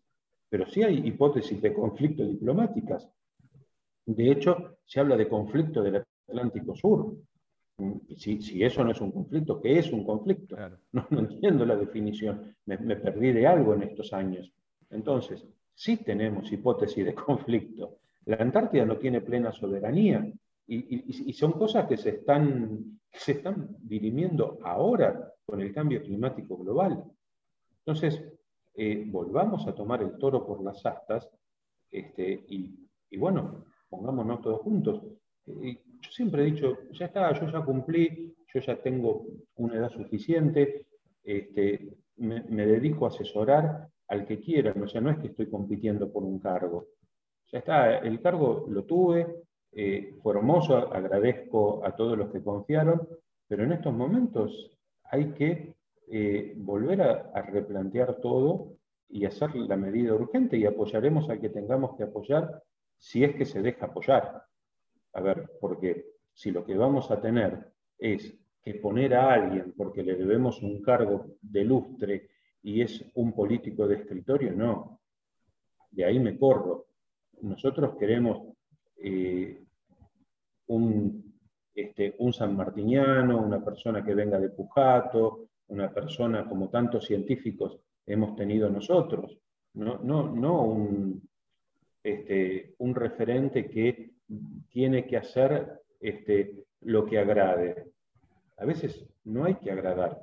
[0.47, 3.09] pero sí hay hipótesis de conflicto diplomáticas.
[4.05, 7.17] De hecho, se habla de conflicto del Atlántico Sur.
[8.15, 10.55] Si, eso no es un conflicto, ¿qué es un conflicto?
[10.93, 14.53] No, entiendo la definición, me, me perdí de algo en estos años.
[14.91, 20.31] Entonces, sí tenemos hipótesis de conflicto, la Antártida no tiene plena soberanía
[20.67, 27.03] y, son cosas que se están, se están dirimiendo ahora con el cambio climático global.
[27.79, 28.23] Entonces,
[28.73, 31.29] eh, volvamos a tomar el toro por las astas
[31.91, 35.01] este, y, bueno, pongámonos todos juntos.
[35.47, 39.89] Eh, yo siempre he dicho, ya está, yo ya cumplí, yo ya tengo una edad
[39.91, 40.87] suficiente,
[41.23, 46.11] este, me, dedico a asesorar al que quiera, o sea, no es que estoy compitiendo
[46.11, 46.87] por un cargo.
[47.51, 53.07] Ya está, el cargo lo tuve, eh, fue hermoso, agradezco a todos los que confiaron,
[53.47, 54.74] pero en estos momentos
[55.11, 55.75] hay que
[56.07, 58.77] eh, volver a, replantear todo
[59.09, 62.63] y hacer la medida urgente y apoyaremos al que tengamos que apoyar
[62.97, 64.43] si es que se deja apoyar.
[65.13, 70.03] A ver, porque si lo que vamos a tener es que poner a alguien porque
[70.03, 72.29] le debemos un cargo de lustre
[72.63, 74.99] y es un político de escritorio, no.
[75.91, 76.85] De ahí me corro
[77.41, 78.41] nosotros queremos
[78.97, 79.63] eh,
[80.67, 81.24] un,
[81.75, 88.35] este, un sanmartiniano, una persona que venga de Pujato, una persona como tantos científicos hemos
[88.35, 89.37] tenido nosotros,
[89.73, 91.27] no, no, no un,
[92.03, 94.11] este, un referente que
[94.69, 97.91] tiene que hacer este, lo que agrade.
[98.57, 100.21] A veces no hay que agradar.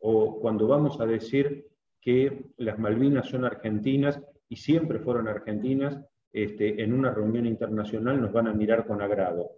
[0.00, 1.66] O cuando vamos a decir
[2.00, 5.98] que las Malvinas son argentinas, y siempre fueron argentinas,
[6.32, 9.50] este, en una reunión internacional nos van a mirar con agrado.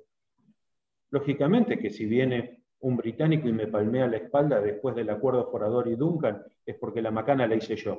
[1.10, 5.88] Lógicamente que si viene un británico y me palmea la espalda después del acuerdo Forador
[5.88, 7.98] y Duncan, es porque la macana la hice yo.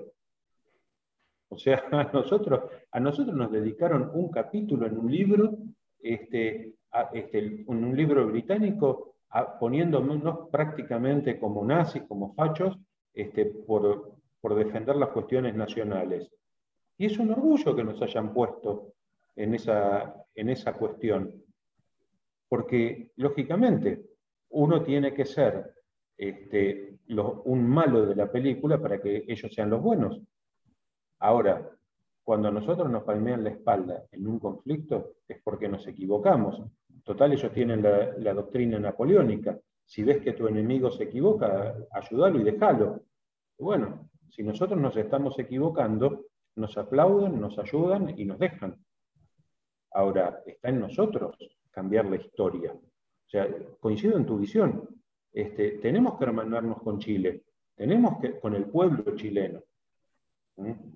[1.50, 5.58] O sea, a nosotros, a nosotros nos dedicaron un capítulo en un libro,
[6.02, 6.74] este,
[7.14, 9.16] este en un libro británico,
[9.60, 12.78] poniéndonos prácticamente como nazis, como fachos,
[13.14, 16.30] este, por, por defender las cuestiones nacionales.
[16.98, 18.94] Y es un orgullo que nos hayan puesto
[19.36, 21.34] en esa, en esa cuestión.
[22.52, 24.04] Porque, lógicamente,
[24.50, 25.74] uno tiene que ser
[26.18, 27.00] este,
[27.46, 30.20] un malo de la película para que ellos sean los buenos.
[31.20, 31.72] Ahora,
[32.22, 36.62] cuando a nosotros nos palmean la espalda en un conflicto, es porque nos equivocamos.
[37.06, 39.58] Total, ellos tienen la, doctrina napoleónica.
[39.86, 43.02] Si ves que tu enemigo se equivoca, ayúdalo y déjalo.
[43.60, 46.26] Bueno, si nosotros nos estamos equivocando,
[46.58, 48.76] nos aplauden, nos ayudan y nos dejan.
[49.92, 51.38] Ahora, está en nosotros
[51.72, 52.74] cambiar la historia.
[52.74, 53.48] O sea,
[53.80, 54.88] coincido en tu visión.
[55.34, 57.44] Este, tenemos que hermanarnos con Chile,
[57.76, 59.64] tenemos que, con el pueblo chileno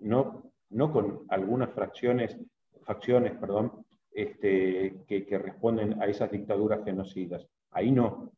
[0.01, 2.37] no, no con algunas fracciones,
[2.83, 7.47] facciones perdón, este, que, responden a esas dictaduras genocidas.
[7.71, 8.31] Ahí no.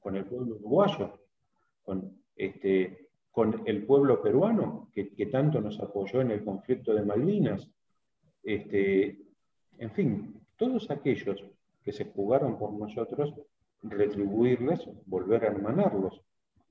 [0.00, 1.20] Con el pueblo uruguayo,
[1.82, 7.68] con, este, con el pueblo peruano, que, tanto nos apoyó en el conflicto de Malvinas.
[8.42, 9.18] Este,
[9.78, 11.42] en fin, todos aquellos
[11.82, 13.32] que se jugaron por nosotros,
[13.82, 16.20] retribuirles, volver a hermanarlos.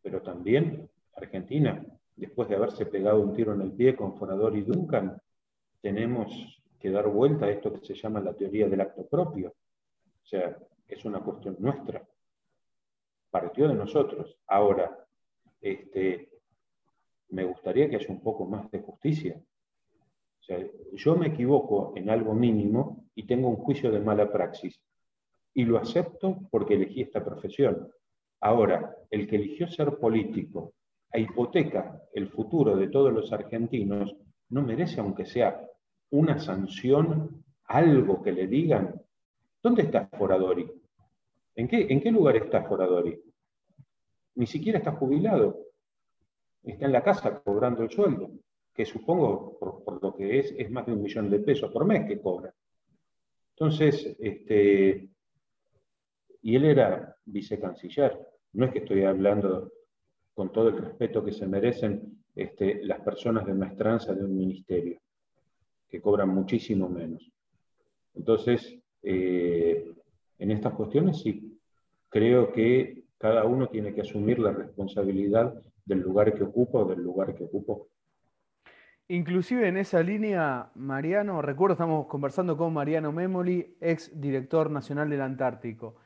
[0.04, 1.84] Pero también Argentina,
[2.16, 5.20] después de haberse pegado un tiro en el pie con Forador y Duncan,
[5.82, 6.32] tenemos
[6.80, 9.56] que dar vuelta a esto que se llama la teoría del acto propio.
[10.24, 10.56] O sea,
[10.88, 12.08] es una cuestión nuestra.
[13.32, 14.38] Partió de nosotros.
[14.46, 15.04] Ahora,
[15.62, 16.30] este,
[17.30, 19.42] me gustaría que haya un poco más de justicia.
[20.94, 24.80] Yo me equivoco en algo mínimo y tengo un juicio de mala praxis.
[25.54, 27.92] Y lo acepto porque elegí esta profesión.
[28.42, 30.74] Ahora, el que eligió ser político
[31.12, 34.16] e hipoteca el futuro de todos los argentinos,
[34.50, 35.62] no merece, aunque sea
[36.12, 39.00] una sanción, algo que le digan.
[39.62, 40.70] ¿Dónde está Foradori?
[41.56, 43.20] ¿En qué, en qué lugar está Foradori?
[44.36, 45.60] Ni siquiera está jubilado.
[46.64, 48.32] Está en la casa cobrando el sueldo,
[48.80, 52.08] que supongo, por, lo que es, es más de un millón de pesos por mes
[52.08, 52.56] que cobra.
[53.50, 55.10] Entonces, este,
[56.42, 58.18] y él era vicecanciller.
[58.54, 59.70] No es que estoy hablando
[60.34, 65.02] con todo el respeto que se merecen este, las personas de maestranza de un ministerio,
[65.90, 67.30] que cobran muchísimo menos.
[68.16, 69.94] Entonces, eh,
[70.38, 71.60] en estas cuestiones sí,
[72.08, 77.02] creo que cada uno tiene que asumir la responsabilidad del lugar que ocupa o del
[77.02, 77.90] lugar que ocupó.
[79.10, 85.22] Inclusive en esa línea, Mariano, recuerdo estamos conversando con Mariano Memoli, ex director nacional del
[85.22, 85.98] Antártico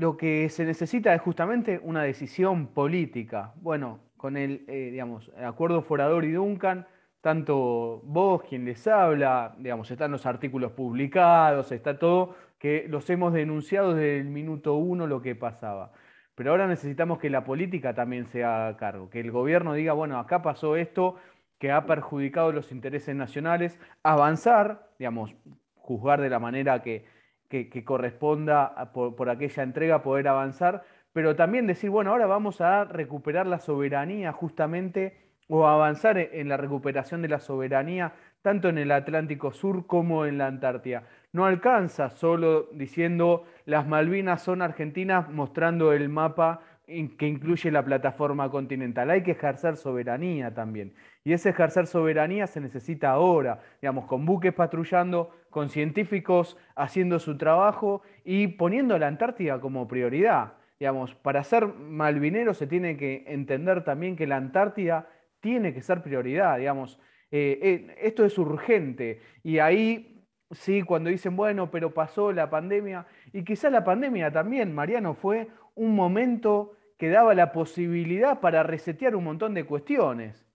[0.00, 3.52] lo que se necesita es justamente una decisión política.
[3.56, 6.86] Bueno, con el, eh, digamos, acuerdo Forador y Duncan,
[7.20, 13.34] tanto vos, quien les habla, digamos, están los artículos publicados, está todo, que los hemos
[13.34, 15.92] denunciado desde el minuto uno lo que pasaba.
[16.34, 20.18] Pero ahora necesitamos que la política también se haga cargo, que el gobierno diga, bueno,
[20.18, 21.16] acá pasó esto
[21.60, 25.36] que ha perjudicado los intereses nacionales, avanzar, digamos,
[25.76, 27.04] juzgar de la manera que,
[27.48, 33.46] que, corresponda por, aquella entrega poder avanzar, pero también decir, bueno, ahora vamos a recuperar
[33.46, 39.52] la soberanía justamente o avanzar en la recuperación de la soberanía tanto en el Atlántico
[39.52, 41.04] Sur como en la Antártida.
[41.32, 48.50] No alcanza solo diciendo las Malvinas son argentinas mostrando el mapa que incluye la plataforma
[48.50, 49.10] continental.
[49.10, 50.94] Hay que ejercer soberanía también.
[51.22, 57.36] Y ese ejercer soberanía se necesita ahora, digamos, con buques patrullando, con científicos haciendo su
[57.36, 60.54] trabajo y poniendo la Antártida como prioridad.
[60.78, 65.08] Digamos, para ser malvinero se tiene que entender también que la Antártida
[65.40, 66.98] tiene que ser prioridad, digamos.
[67.30, 70.10] Eh, eh, esto es urgente y ahí
[70.52, 75.48] sí, cuando dicen, bueno, pero pasó la pandemia, y quizás la pandemia también, Mariano, fue
[75.74, 80.49] un momento que daba la posibilidad para resetear un montón de cuestiones.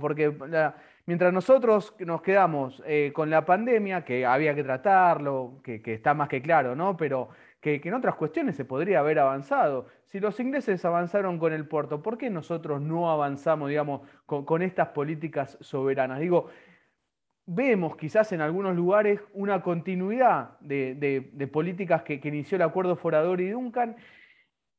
[0.00, 0.32] Porque
[1.06, 6.28] mientras nosotros nos quedamos eh, con la pandemia, que había que tratarlo, que, está más
[6.28, 6.96] que claro, ¿no?
[6.96, 7.28] pero
[7.60, 9.86] que, en otras cuestiones se podría haber avanzado.
[10.06, 14.88] Si los ingleses avanzaron con el puerto, ¿por qué nosotros no avanzamos, digamos, con, estas
[14.88, 16.20] políticas soberanas?
[16.20, 16.48] Digo,
[17.44, 23.50] vemos quizás en algunos lugares una continuidad de, políticas que, inició el acuerdo Forador y
[23.50, 23.96] Duncan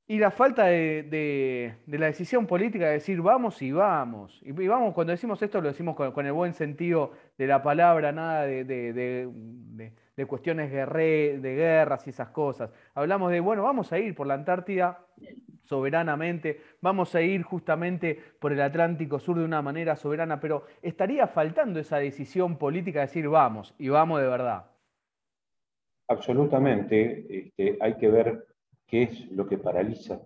[0.09, 4.39] Y la falta de, la decisión política de decir vamos y vamos.
[4.41, 8.45] Y, vamos, cuando decimos esto lo decimos con, el buen sentido de la palabra, nada
[8.45, 9.29] de,
[10.25, 12.71] cuestiones de guerras y esas cosas.
[12.95, 15.05] Hablamos de, bueno, vamos a ir por la Antártida
[15.65, 21.27] soberanamente, vamos a ir justamente por el Atlántico Sur de una manera soberana, pero estaría
[21.27, 24.67] faltando esa decisión política de decir vamos y vamos de verdad.
[26.07, 28.47] Absolutamente, este, hay que ver
[28.87, 30.21] qué es lo que paraliza,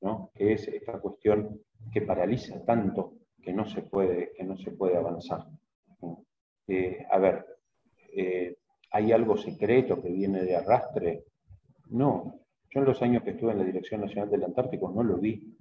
[0.00, 0.30] ¿no?
[0.34, 1.60] qué es esta cuestión
[1.92, 5.46] que paraliza tanto que no se puede, que no se puede avanzar.
[6.66, 7.44] Eh, a ver,
[8.12, 8.56] eh,
[8.90, 11.24] ¿hay algo secreto que viene de arrastre?
[11.90, 15.18] No, yo en los años que estuve en la Dirección Nacional del Antártico no lo
[15.18, 15.54] vi,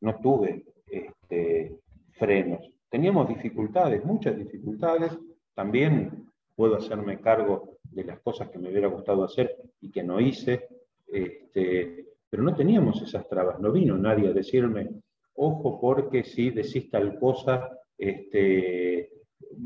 [0.00, 1.76] no tuve este,
[2.12, 2.70] frenos.
[2.88, 5.18] Teníamos dificultades, muchas dificultades,
[5.54, 10.20] también puedo hacerme cargo de las cosas que me hubiera gustado hacer y que no
[10.20, 10.68] hice,
[11.10, 14.90] este, pero no teníamos esas trabas, no vino nadie a decirme,
[15.34, 19.10] ojo porque si decís tal cosa, este,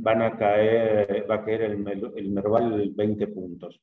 [0.04, 3.80] a caer, va a caer el, el Merval 20 puntos.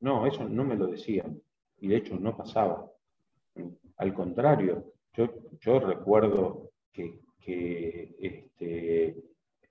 [0.00, 1.40] No, eso no me lo decían,
[1.78, 2.90] y de hecho no pasaba.
[3.96, 4.92] Al contrario,
[5.60, 7.20] yo, recuerdo que,
[8.18, 9.16] este,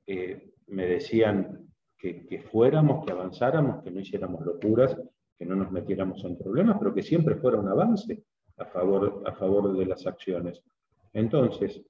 [0.07, 1.67] eh, me decían
[1.97, 4.97] que, fuéramos, que avanzáramos, que no hiciéramos locuras,
[5.37, 8.23] que no nos metiéramos en problemas, pero que siempre fuera un avance
[8.57, 10.61] a favor, a favor de las acciones.
[11.13, 11.81] Entonces,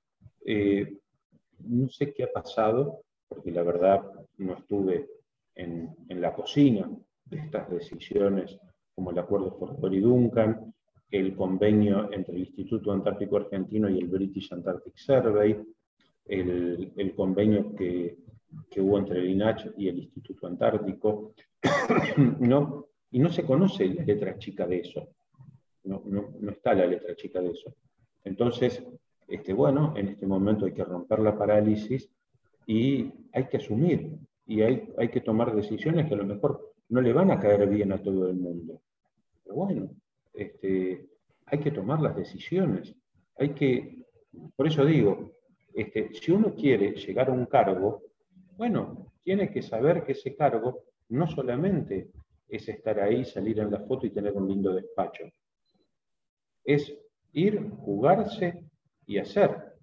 [0.45, 0.97] eh,
[1.59, 4.01] no sé qué ha pasado, porque la verdad
[4.37, 5.09] no estuve
[5.55, 6.89] en, la cocina
[7.25, 8.57] de estas decisiones,
[8.93, 10.73] como el acuerdo Fortor Duncan,
[11.11, 15.57] el convenio entre el Instituto Antártico Argentino y el British Antarctic Survey,
[16.25, 18.17] el, el convenio que,
[18.69, 21.33] que, hubo entre el INACH y el Instituto Antártico,
[22.39, 22.87] ¿no?
[23.15, 25.07] Y no se conoce la letra chica de eso.
[25.85, 26.03] No,
[26.49, 27.73] está la letra chica de eso.
[28.25, 28.83] Entonces,
[29.25, 32.09] este, bueno, en este momento hay que romper la parálisis
[32.67, 36.99] y hay que asumir y hay, hay que tomar decisiones que a lo mejor no
[36.99, 38.81] le van a caer bien a todo el mundo.
[39.45, 39.91] Pero bueno,
[40.33, 41.07] este,
[41.45, 42.93] hay que tomar las decisiones.
[43.37, 44.03] Hay que,
[44.57, 45.31] por eso digo,
[45.73, 48.01] este, si uno quiere llegar a un cargo,
[48.57, 52.09] bueno, tiene que saber que ese cargo no solamente
[52.47, 55.25] es estar ahí, salir en la foto y tener un lindo despacho.
[56.63, 56.97] Es
[57.33, 58.63] ir, jugarse
[59.05, 59.73] y hacer.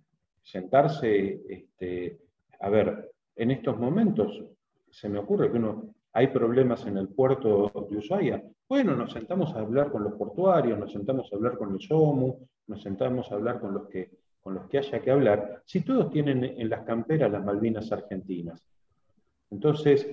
[0.42, 2.18] Sentarse, este,
[2.60, 4.44] a ver, en estos momentos
[4.90, 8.42] se me ocurre que uno, hay problemas en el puerto de Ushuaia.
[8.68, 12.46] Bueno, nos sentamos a hablar con los portuarios, nos sentamos a hablar con el SOMU,
[12.66, 14.10] nos sentamos a hablar con los que,
[14.40, 18.62] con los que haya que hablar, si todos tienen en las camperas las Malvinas argentinas.
[19.50, 20.06] Entonces,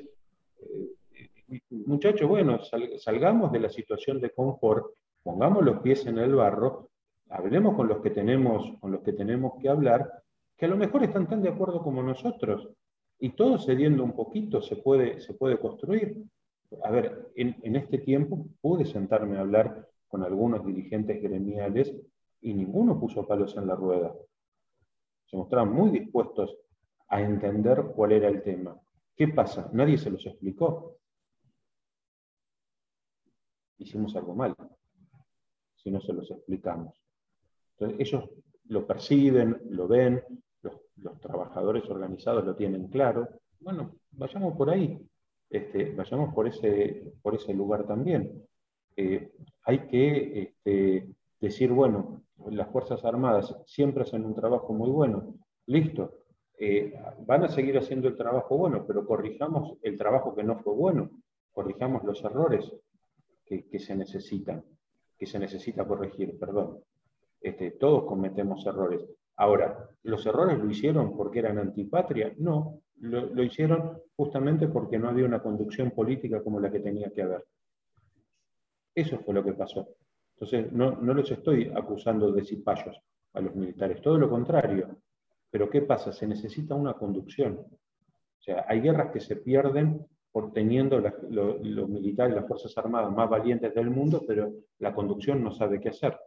[1.70, 2.60] muchachos, bueno,
[2.97, 4.93] salgamos de la situación de confort,
[5.24, 6.89] pongamos los pies en el barro,
[7.30, 10.12] hablemos con los que tenemos, con los que, tenemos que hablar,
[10.58, 12.70] que a lo mejor están tan de acuerdo como nosotros,
[13.20, 16.18] y todo cediendo un poquito se puede, se puede construir.
[16.84, 21.93] A ver, en, en este tiempo pude sentarme a hablar con algunos dirigentes gremiales
[22.41, 24.14] y ninguno puso palos en la rueda.
[25.26, 26.58] Se mostraban muy dispuestos
[27.10, 28.80] a entender cuál era el tema.
[29.16, 29.70] ¿Qué pasa?
[29.74, 30.95] Nadie se los explicó
[33.80, 34.55] hicimos algo mal,
[35.75, 37.01] si no se los explicamos.
[37.77, 38.30] Entonces, ellos
[38.65, 40.23] lo perciben, lo ven,
[40.61, 43.27] los, trabajadores organizados lo tienen claro.
[43.59, 44.99] Bueno, vayamos por ahí,
[45.49, 48.45] este, vayamos por ese, por ese lugar también.
[48.95, 49.32] Eh,
[49.63, 56.19] hay que este, decir, bueno, las Fuerzas Armadas siempre hacen un trabajo muy bueno, listo,
[56.57, 56.93] eh,
[57.25, 61.09] van a seguir haciendo el trabajo bueno, pero corrijamos el trabajo que no fue bueno,
[61.53, 62.69] corrijamos los errores,
[63.50, 64.64] que, se necesitan,
[65.18, 66.84] que se necesita corregir, perdón.
[67.41, 69.04] Este, todos cometemos errores.
[69.38, 72.34] Ahora, ¿los errores lo hicieron porque eran antipatria?
[72.38, 77.24] No, lo, hicieron justamente porque no había una conducción política como la que tenía que
[77.24, 77.45] haber.
[78.93, 79.88] Eso fue lo que pasó.
[80.36, 83.00] Entonces, no, no los estoy acusando de cipayos
[83.34, 85.02] a los militares, todo lo contrario.
[85.50, 86.12] Pero ¿qué pasa?
[86.12, 87.58] Se necesita una conducción.
[87.60, 90.06] O sea, hay guerras que se pierden
[90.40, 95.52] por teniendo los militares, las Fuerzas Armadas más valientes del mundo, pero la conducción no
[95.52, 96.18] sabe qué hacer.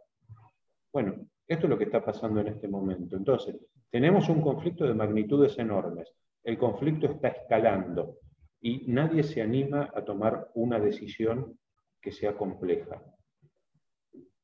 [0.91, 3.15] Bueno, esto es lo que está pasando en este momento.
[3.15, 3.55] Entonces,
[3.89, 6.13] tenemos un conflicto de magnitudes enormes.
[6.43, 8.17] El conflicto está escalando
[8.61, 11.57] y nadie se anima a tomar una decisión
[11.99, 13.01] que sea compleja.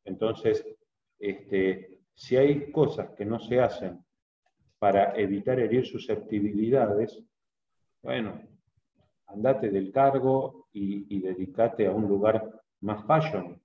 [0.03, 0.65] Entonces,
[1.19, 4.03] este, si hay cosas que no se hacen
[4.79, 7.21] para evitar herir susceptibilidades,
[8.01, 8.48] bueno,
[9.29, 12.49] andate del cargo y, dedicate a un lugar
[12.81, 13.61] más fashion.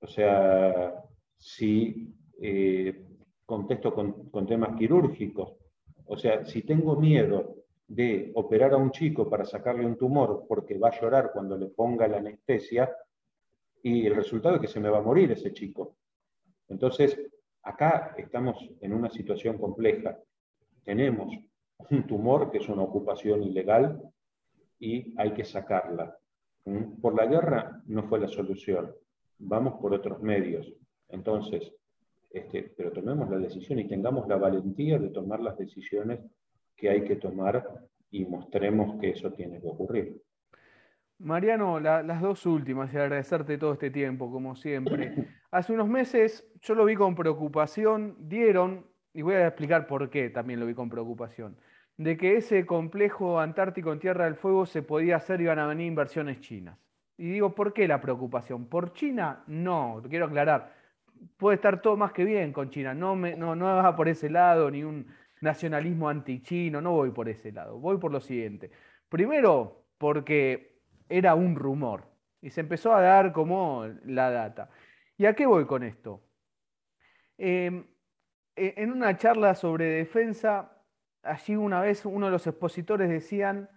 [0.00, 0.94] O sea,
[1.36, 3.08] si eh,
[3.48, 5.56] contesto con, temas quirúrgicos.
[6.04, 10.78] O sea, si tengo miedo de operar a un chico para sacarle un tumor porque
[10.78, 12.94] va a llorar cuando le ponga la anestesia,
[13.82, 15.96] y el resultado es que se me va a morir ese chico.
[16.68, 17.18] Entonces,
[17.62, 20.18] acá estamos en una situación compleja.
[20.84, 21.32] Tenemos
[21.90, 23.98] un tumor que es una ocupación ilegal
[24.78, 26.16] y hay que sacarla.
[26.64, 27.00] ¿Mm?
[27.00, 28.92] Por la guerra no fue la solución.
[29.38, 30.72] Vamos por otros medios.
[31.08, 31.72] Entonces,
[32.30, 36.20] este, pero tomemos la decisión y tengamos la valentía de tomar las decisiones
[36.76, 37.64] que hay que tomar
[38.10, 40.22] y mostremos que eso tiene que ocurrir.
[41.18, 45.14] Mariano, las dos últimas, y agradecerte todo este tiempo, como siempre.
[45.50, 50.30] Hace unos meses yo lo vi con preocupación, dieron, y voy a explicar por qué
[50.30, 51.56] también lo vi con preocupación,
[51.98, 55.66] de que ese complejo antártico en Tierra del Fuego se podía hacer y iban a
[55.66, 56.78] venir inversiones chinas.
[57.18, 58.66] Y digo, ¿por qué la preocupación?
[58.66, 59.42] ¿Por China?
[59.46, 60.78] No, quiero aclarar
[61.36, 62.94] puede estar todo más que bien con China.
[62.94, 65.06] No, me, no, no va por ese lado, ni un
[65.40, 67.78] nacionalismo anti-chino, no voy por ese lado.
[67.78, 68.70] Voy por lo siguiente.
[69.08, 72.04] Primero, porque era un rumor
[72.40, 74.70] y se empezó a dar como la data.
[75.16, 76.22] ¿Y a qué voy con esto?
[77.36, 77.84] Em,
[78.56, 80.72] e, en una charla sobre defensa,
[81.22, 83.68] allí una vez uno de los expositores decían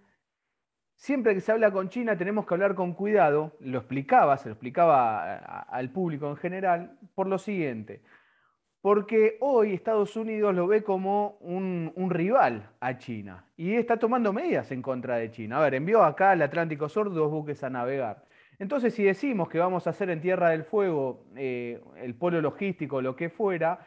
[1.02, 4.54] siempre que se habla con China tenemos que hablar con cuidado, lo explicaba, se lo
[4.54, 8.04] explicaba al público en general, por lo siguiente,
[8.82, 14.72] porque hoy Estados Unidos lo ve como un, rival a China y está tomando medidas
[14.72, 15.58] en contra de China.
[15.58, 18.24] A ver, envió acá al Atlántico Sur dos buques a navegar.
[18.60, 23.02] Entonces, si decimos que vamos a hacer en Tierra del Fuego eh, el polo logístico,
[23.02, 23.80] lo que fuera,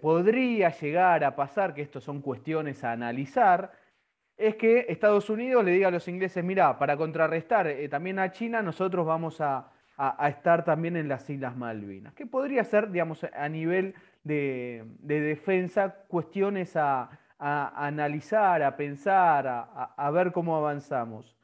[0.00, 3.72] podría llegar a pasar, que esto son cuestiones a analizar,
[4.36, 8.32] es que Estados Unidos le diga a los ingleses, mira, para contrarrestar eh, también a
[8.32, 9.70] China, nosotros vamos a,
[10.26, 12.14] estar también en las Islas Malvinas.
[12.14, 13.94] ¿Qué podría ser, digamos, a nivel
[14.24, 21.36] de, defensa, cuestiones a, analizar, a pensar, a, ver cómo avanzamos.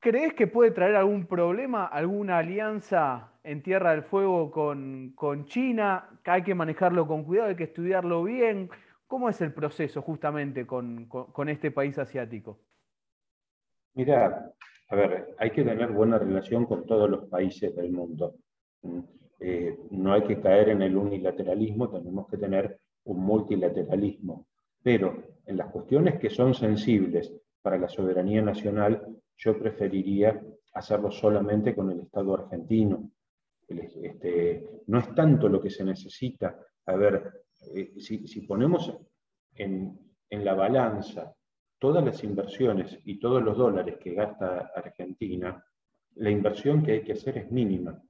[0.00, 6.20] ¿Crees que puede traer algún problema, alguna alianza en Tierra del Fuego con, China?
[6.24, 8.68] hay que manejarlo con cuidado, hay que estudiarlo bien.
[9.06, 11.08] ¿Cómo es el proceso justamente con,
[11.48, 12.58] este país asiático?
[13.94, 14.52] Mira,
[14.88, 18.34] a ver, hay que tener buena relación con todos los países del mundo.
[19.38, 24.46] Eh, no hay que caer en el unilateralismo, tenemos que tener un multilateralismo.
[24.82, 27.32] Pero en las cuestiones que son sensibles
[27.62, 29.02] para la soberanía nacional,
[29.36, 30.42] yo preferiría
[30.74, 33.10] hacerlo solamente con el Estado argentino.
[33.68, 36.56] Este, no es tanto lo que se necesita.
[36.86, 37.44] A ver,
[37.74, 38.92] eh, si, ponemos
[39.54, 39.98] en,
[40.30, 41.34] la balanza
[41.78, 45.64] todas las inversiones y todos los dólares que gasta Argentina,
[46.16, 48.00] la inversión que hay que hacer es mínima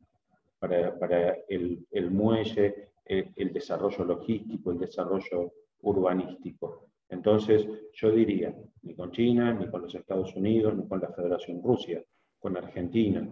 [0.59, 6.91] para, el, muelle, el, desarrollo logístico, el desarrollo urbanístico.
[7.09, 11.63] Entonces, yo diría, ni con China, ni con los Estados Unidos, ni con la Federación
[11.63, 12.03] Rusia,
[12.39, 13.29] con Argentina,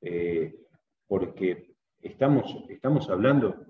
[0.00, 0.54] eh,
[1.06, 1.67] porque
[2.02, 3.66] estamos, estamos hablando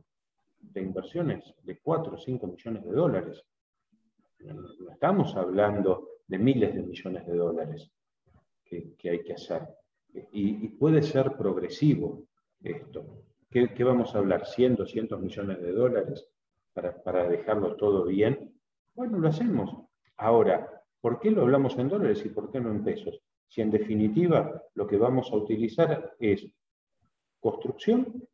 [0.60, 3.44] de inversiones de 4 o 5 millones de dólares.
[4.40, 7.90] No estamos hablando de miles de millones de dólares
[8.64, 9.62] que, hay que hacer.
[10.32, 12.24] Y, puede ser progresivo
[12.62, 13.24] esto.
[13.50, 14.44] ¿Qué, vamos a hablar?
[14.44, 16.28] ¿100, 200 millones de dólares
[16.74, 18.52] para, para dejarlo todo bien?
[18.94, 19.74] Bueno, lo hacemos.
[20.16, 23.20] Ahora, ¿por qué lo hablamos en dólares y por qué no en pesos?
[23.48, 26.46] Si en definitiva lo que vamos a utilizar es
[27.40, 28.28] construcción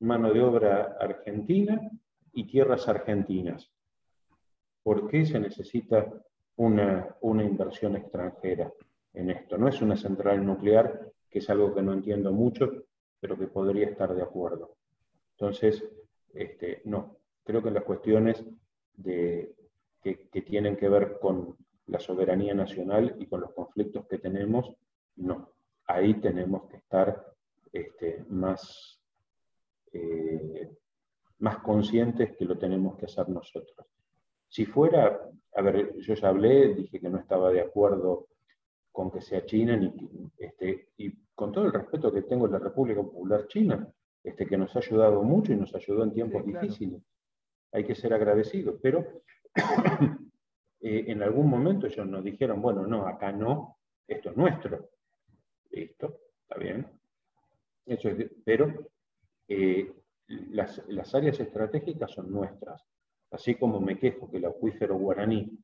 [0.00, 1.90] mano de obra argentina
[2.32, 3.70] y tierras argentinas.
[4.82, 6.12] ¿Por qué se necesita
[6.56, 8.72] una, inversión extranjera
[9.14, 9.56] en esto?
[9.56, 12.70] No es una central nuclear, que es algo que no entiendo mucho,
[13.18, 14.76] pero que podría estar de acuerdo.
[15.32, 15.82] Entonces,
[16.34, 18.44] este, no, creo que las cuestiones
[18.96, 19.54] de,
[20.02, 21.56] que, tienen que ver con
[21.86, 24.70] la soberanía nacional y con los conflictos que tenemos,
[25.16, 25.50] no.
[25.86, 27.33] Ahí tenemos que estar
[27.74, 29.00] este, más
[29.92, 30.70] eh,
[31.38, 33.86] más conscientes que lo tenemos que hacer nosotros.
[34.48, 35.20] Si fuera,
[35.54, 38.28] a ver, yo ya hablé, dije que no estaba de acuerdo
[38.90, 39.92] con que sea China, ni,
[40.38, 43.86] este, y con todo el respeto que tengo en la República Popular China,
[44.22, 47.02] este, que nos ha ayudado mucho y nos ayudó en tiempos difíciles.
[47.72, 49.04] Hay que ser agradecidos, pero
[50.80, 54.88] eh, en algún momento ellos nos dijeron, bueno, no, acá no, esto es nuestro.
[55.70, 56.86] Listo, está bien.
[58.44, 58.90] Pero
[59.48, 59.92] eh,
[60.28, 62.82] las, áreas estratégicas son nuestras.
[63.30, 65.58] Así como me quejo que el acuífero guaraní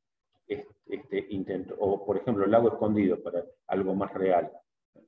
[0.47, 4.51] este, intento, o por ejemplo el lago escondido para algo más real,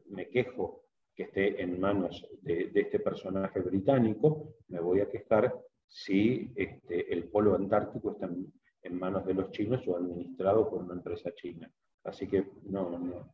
[0.08, 0.84] me quejo
[1.14, 5.54] que esté en manos de, este personaje británico, me voy a quejar
[5.88, 8.26] si este, el polo antártico está
[8.82, 11.70] en, manos de los chinos o administrado por una empresa china.
[12.04, 13.32] Así que no, no,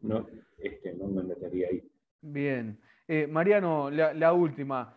[0.00, 0.26] no,
[0.58, 1.82] este, no me metería ahí.
[2.20, 2.78] Bien.
[3.10, 4.94] Eh, Mariano, la, última.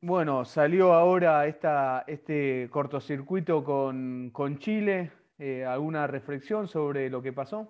[0.00, 5.10] Bueno, salió ahora este cortocircuito con, Chile.
[5.36, 7.68] Eh, ¿Alguna reflexión sobre lo que pasó?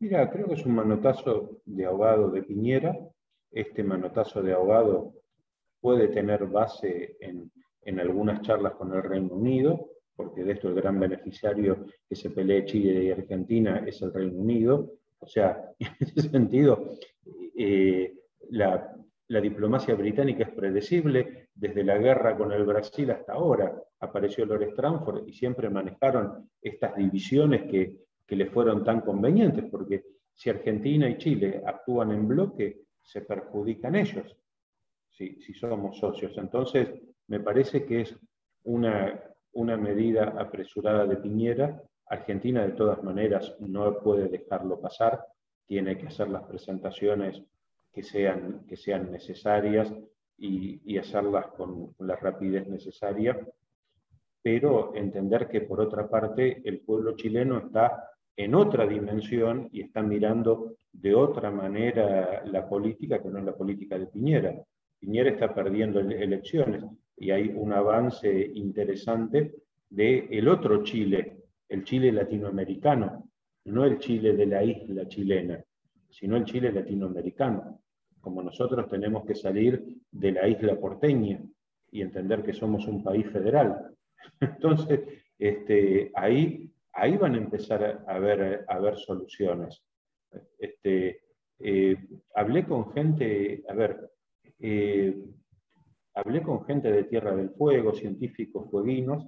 [0.00, 2.96] Mira, creo que es un manotazo de ahogado de Piñera.
[3.50, 5.12] Este manotazo de ahogado
[5.78, 10.98] puede tener base en, algunas charlas con el Reino Unido, porque de esto el gran
[10.98, 14.94] beneficiario que se pelee Chile y Argentina es el Reino Unido.
[15.18, 16.96] O sea, en ese sentido,
[17.56, 18.14] eh,
[18.50, 18.92] la,
[19.40, 21.48] diplomacia británica es predecible.
[21.54, 26.94] Desde la guerra con el Brasil hasta ahora apareció Lord Stranford y siempre manejaron estas
[26.96, 30.04] divisiones que que le fueron tan convenientes, porque
[30.34, 34.36] si Argentina y Chile actúan en bloque, se perjudican ellos,
[35.10, 36.36] si, somos socios.
[36.36, 36.88] Entonces,
[37.28, 38.16] me parece que es
[38.64, 41.80] una, una medida apresurada de Piñera.
[42.08, 45.24] Argentina, de todas maneras, no puede dejarlo pasar,
[45.66, 47.42] tiene que hacer las presentaciones
[47.92, 49.92] que sean, que sean necesarias
[50.38, 53.38] y, hacerlas con, la rapidez necesaria,
[54.42, 60.02] pero entender que, por otra parte, el pueblo chileno está en otra dimensión y está
[60.02, 64.54] mirando de otra manera la política que no es la política de Piñera.
[65.00, 66.84] Piñera está perdiendo elecciones
[67.16, 69.54] y hay un avance interesante
[69.88, 71.38] de el otro Chile,
[71.68, 73.25] el Chile latinoamericano,
[73.66, 75.62] no el Chile de la isla chilena,
[76.10, 77.80] sino el Chile latinoamericano.
[78.20, 81.40] Como nosotros tenemos que salir de la isla porteña
[81.90, 83.94] y entender que somos un país federal.
[84.40, 85.00] Entonces,
[85.38, 89.82] este, ahí ahí van a empezar a ver, a ver soluciones.
[90.58, 91.20] Este,
[91.60, 91.96] eh,
[92.34, 94.10] hablé con gente, a ver,
[94.58, 95.14] eh,
[96.14, 99.26] hablé con gente de Tierra del Fuego, científicos fueguinos,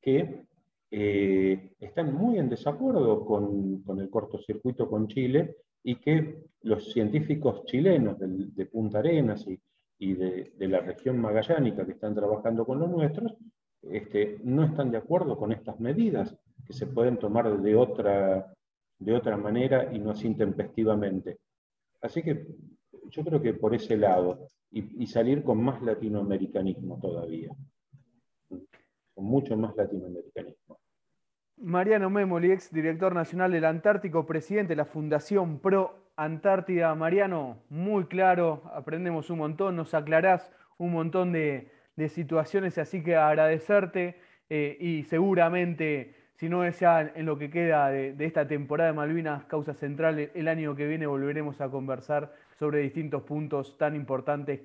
[0.00, 0.44] que
[0.90, 8.18] eh, están muy en desacuerdo con, el cortocircuito con Chile y que los científicos chilenos
[8.18, 9.46] de, Punta Arenas
[9.98, 13.34] y, de, la región magallánica que están trabajando con los nuestros,
[13.82, 16.36] este, no están de acuerdo con estas medidas
[16.66, 18.52] que se pueden tomar de otra,
[18.98, 21.38] de otra manera y no así intempestivamente.
[22.02, 22.46] Así que
[23.10, 27.50] yo creo que por ese lado, y, salir con más latinoamericanismo todavía,
[29.20, 30.78] con mucho más latinoamericanismo.
[31.58, 36.94] Mariano Memoli, ex director nacional del Antártico, presidente de la Fundación Pro Antártida.
[36.94, 41.70] Mariano, muy claro, aprendemos un montón, nos aclarás un montón de,
[42.08, 44.16] situaciones, así que agradecerte
[44.48, 48.96] eh, y seguramente si no es ya en lo que queda de, esta temporada de
[48.96, 54.60] Malvinas, causa central, el año que viene volveremos a conversar sobre distintos puntos tan importantes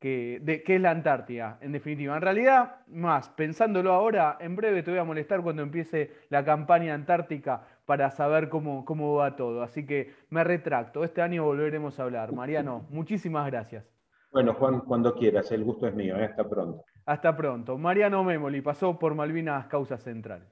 [0.00, 2.14] que, es la Antártida, en definitiva.
[2.16, 6.94] En realidad, más, pensándolo ahora, en breve te voy a molestar cuando empiece la campaña
[6.94, 9.62] antártica para saber cómo, cómo va todo.
[9.62, 12.32] Así que me retracto, este año volveremos a hablar.
[12.32, 13.84] Mariano, muchísimas gracias.
[14.30, 16.26] Bueno, Juan, cuando quieras, el gusto es mío, ¿eh?
[16.26, 16.84] hasta pronto.
[17.06, 17.78] Hasta pronto.
[17.78, 20.46] Mariano Memoli pasó por Malvinas Causa Central.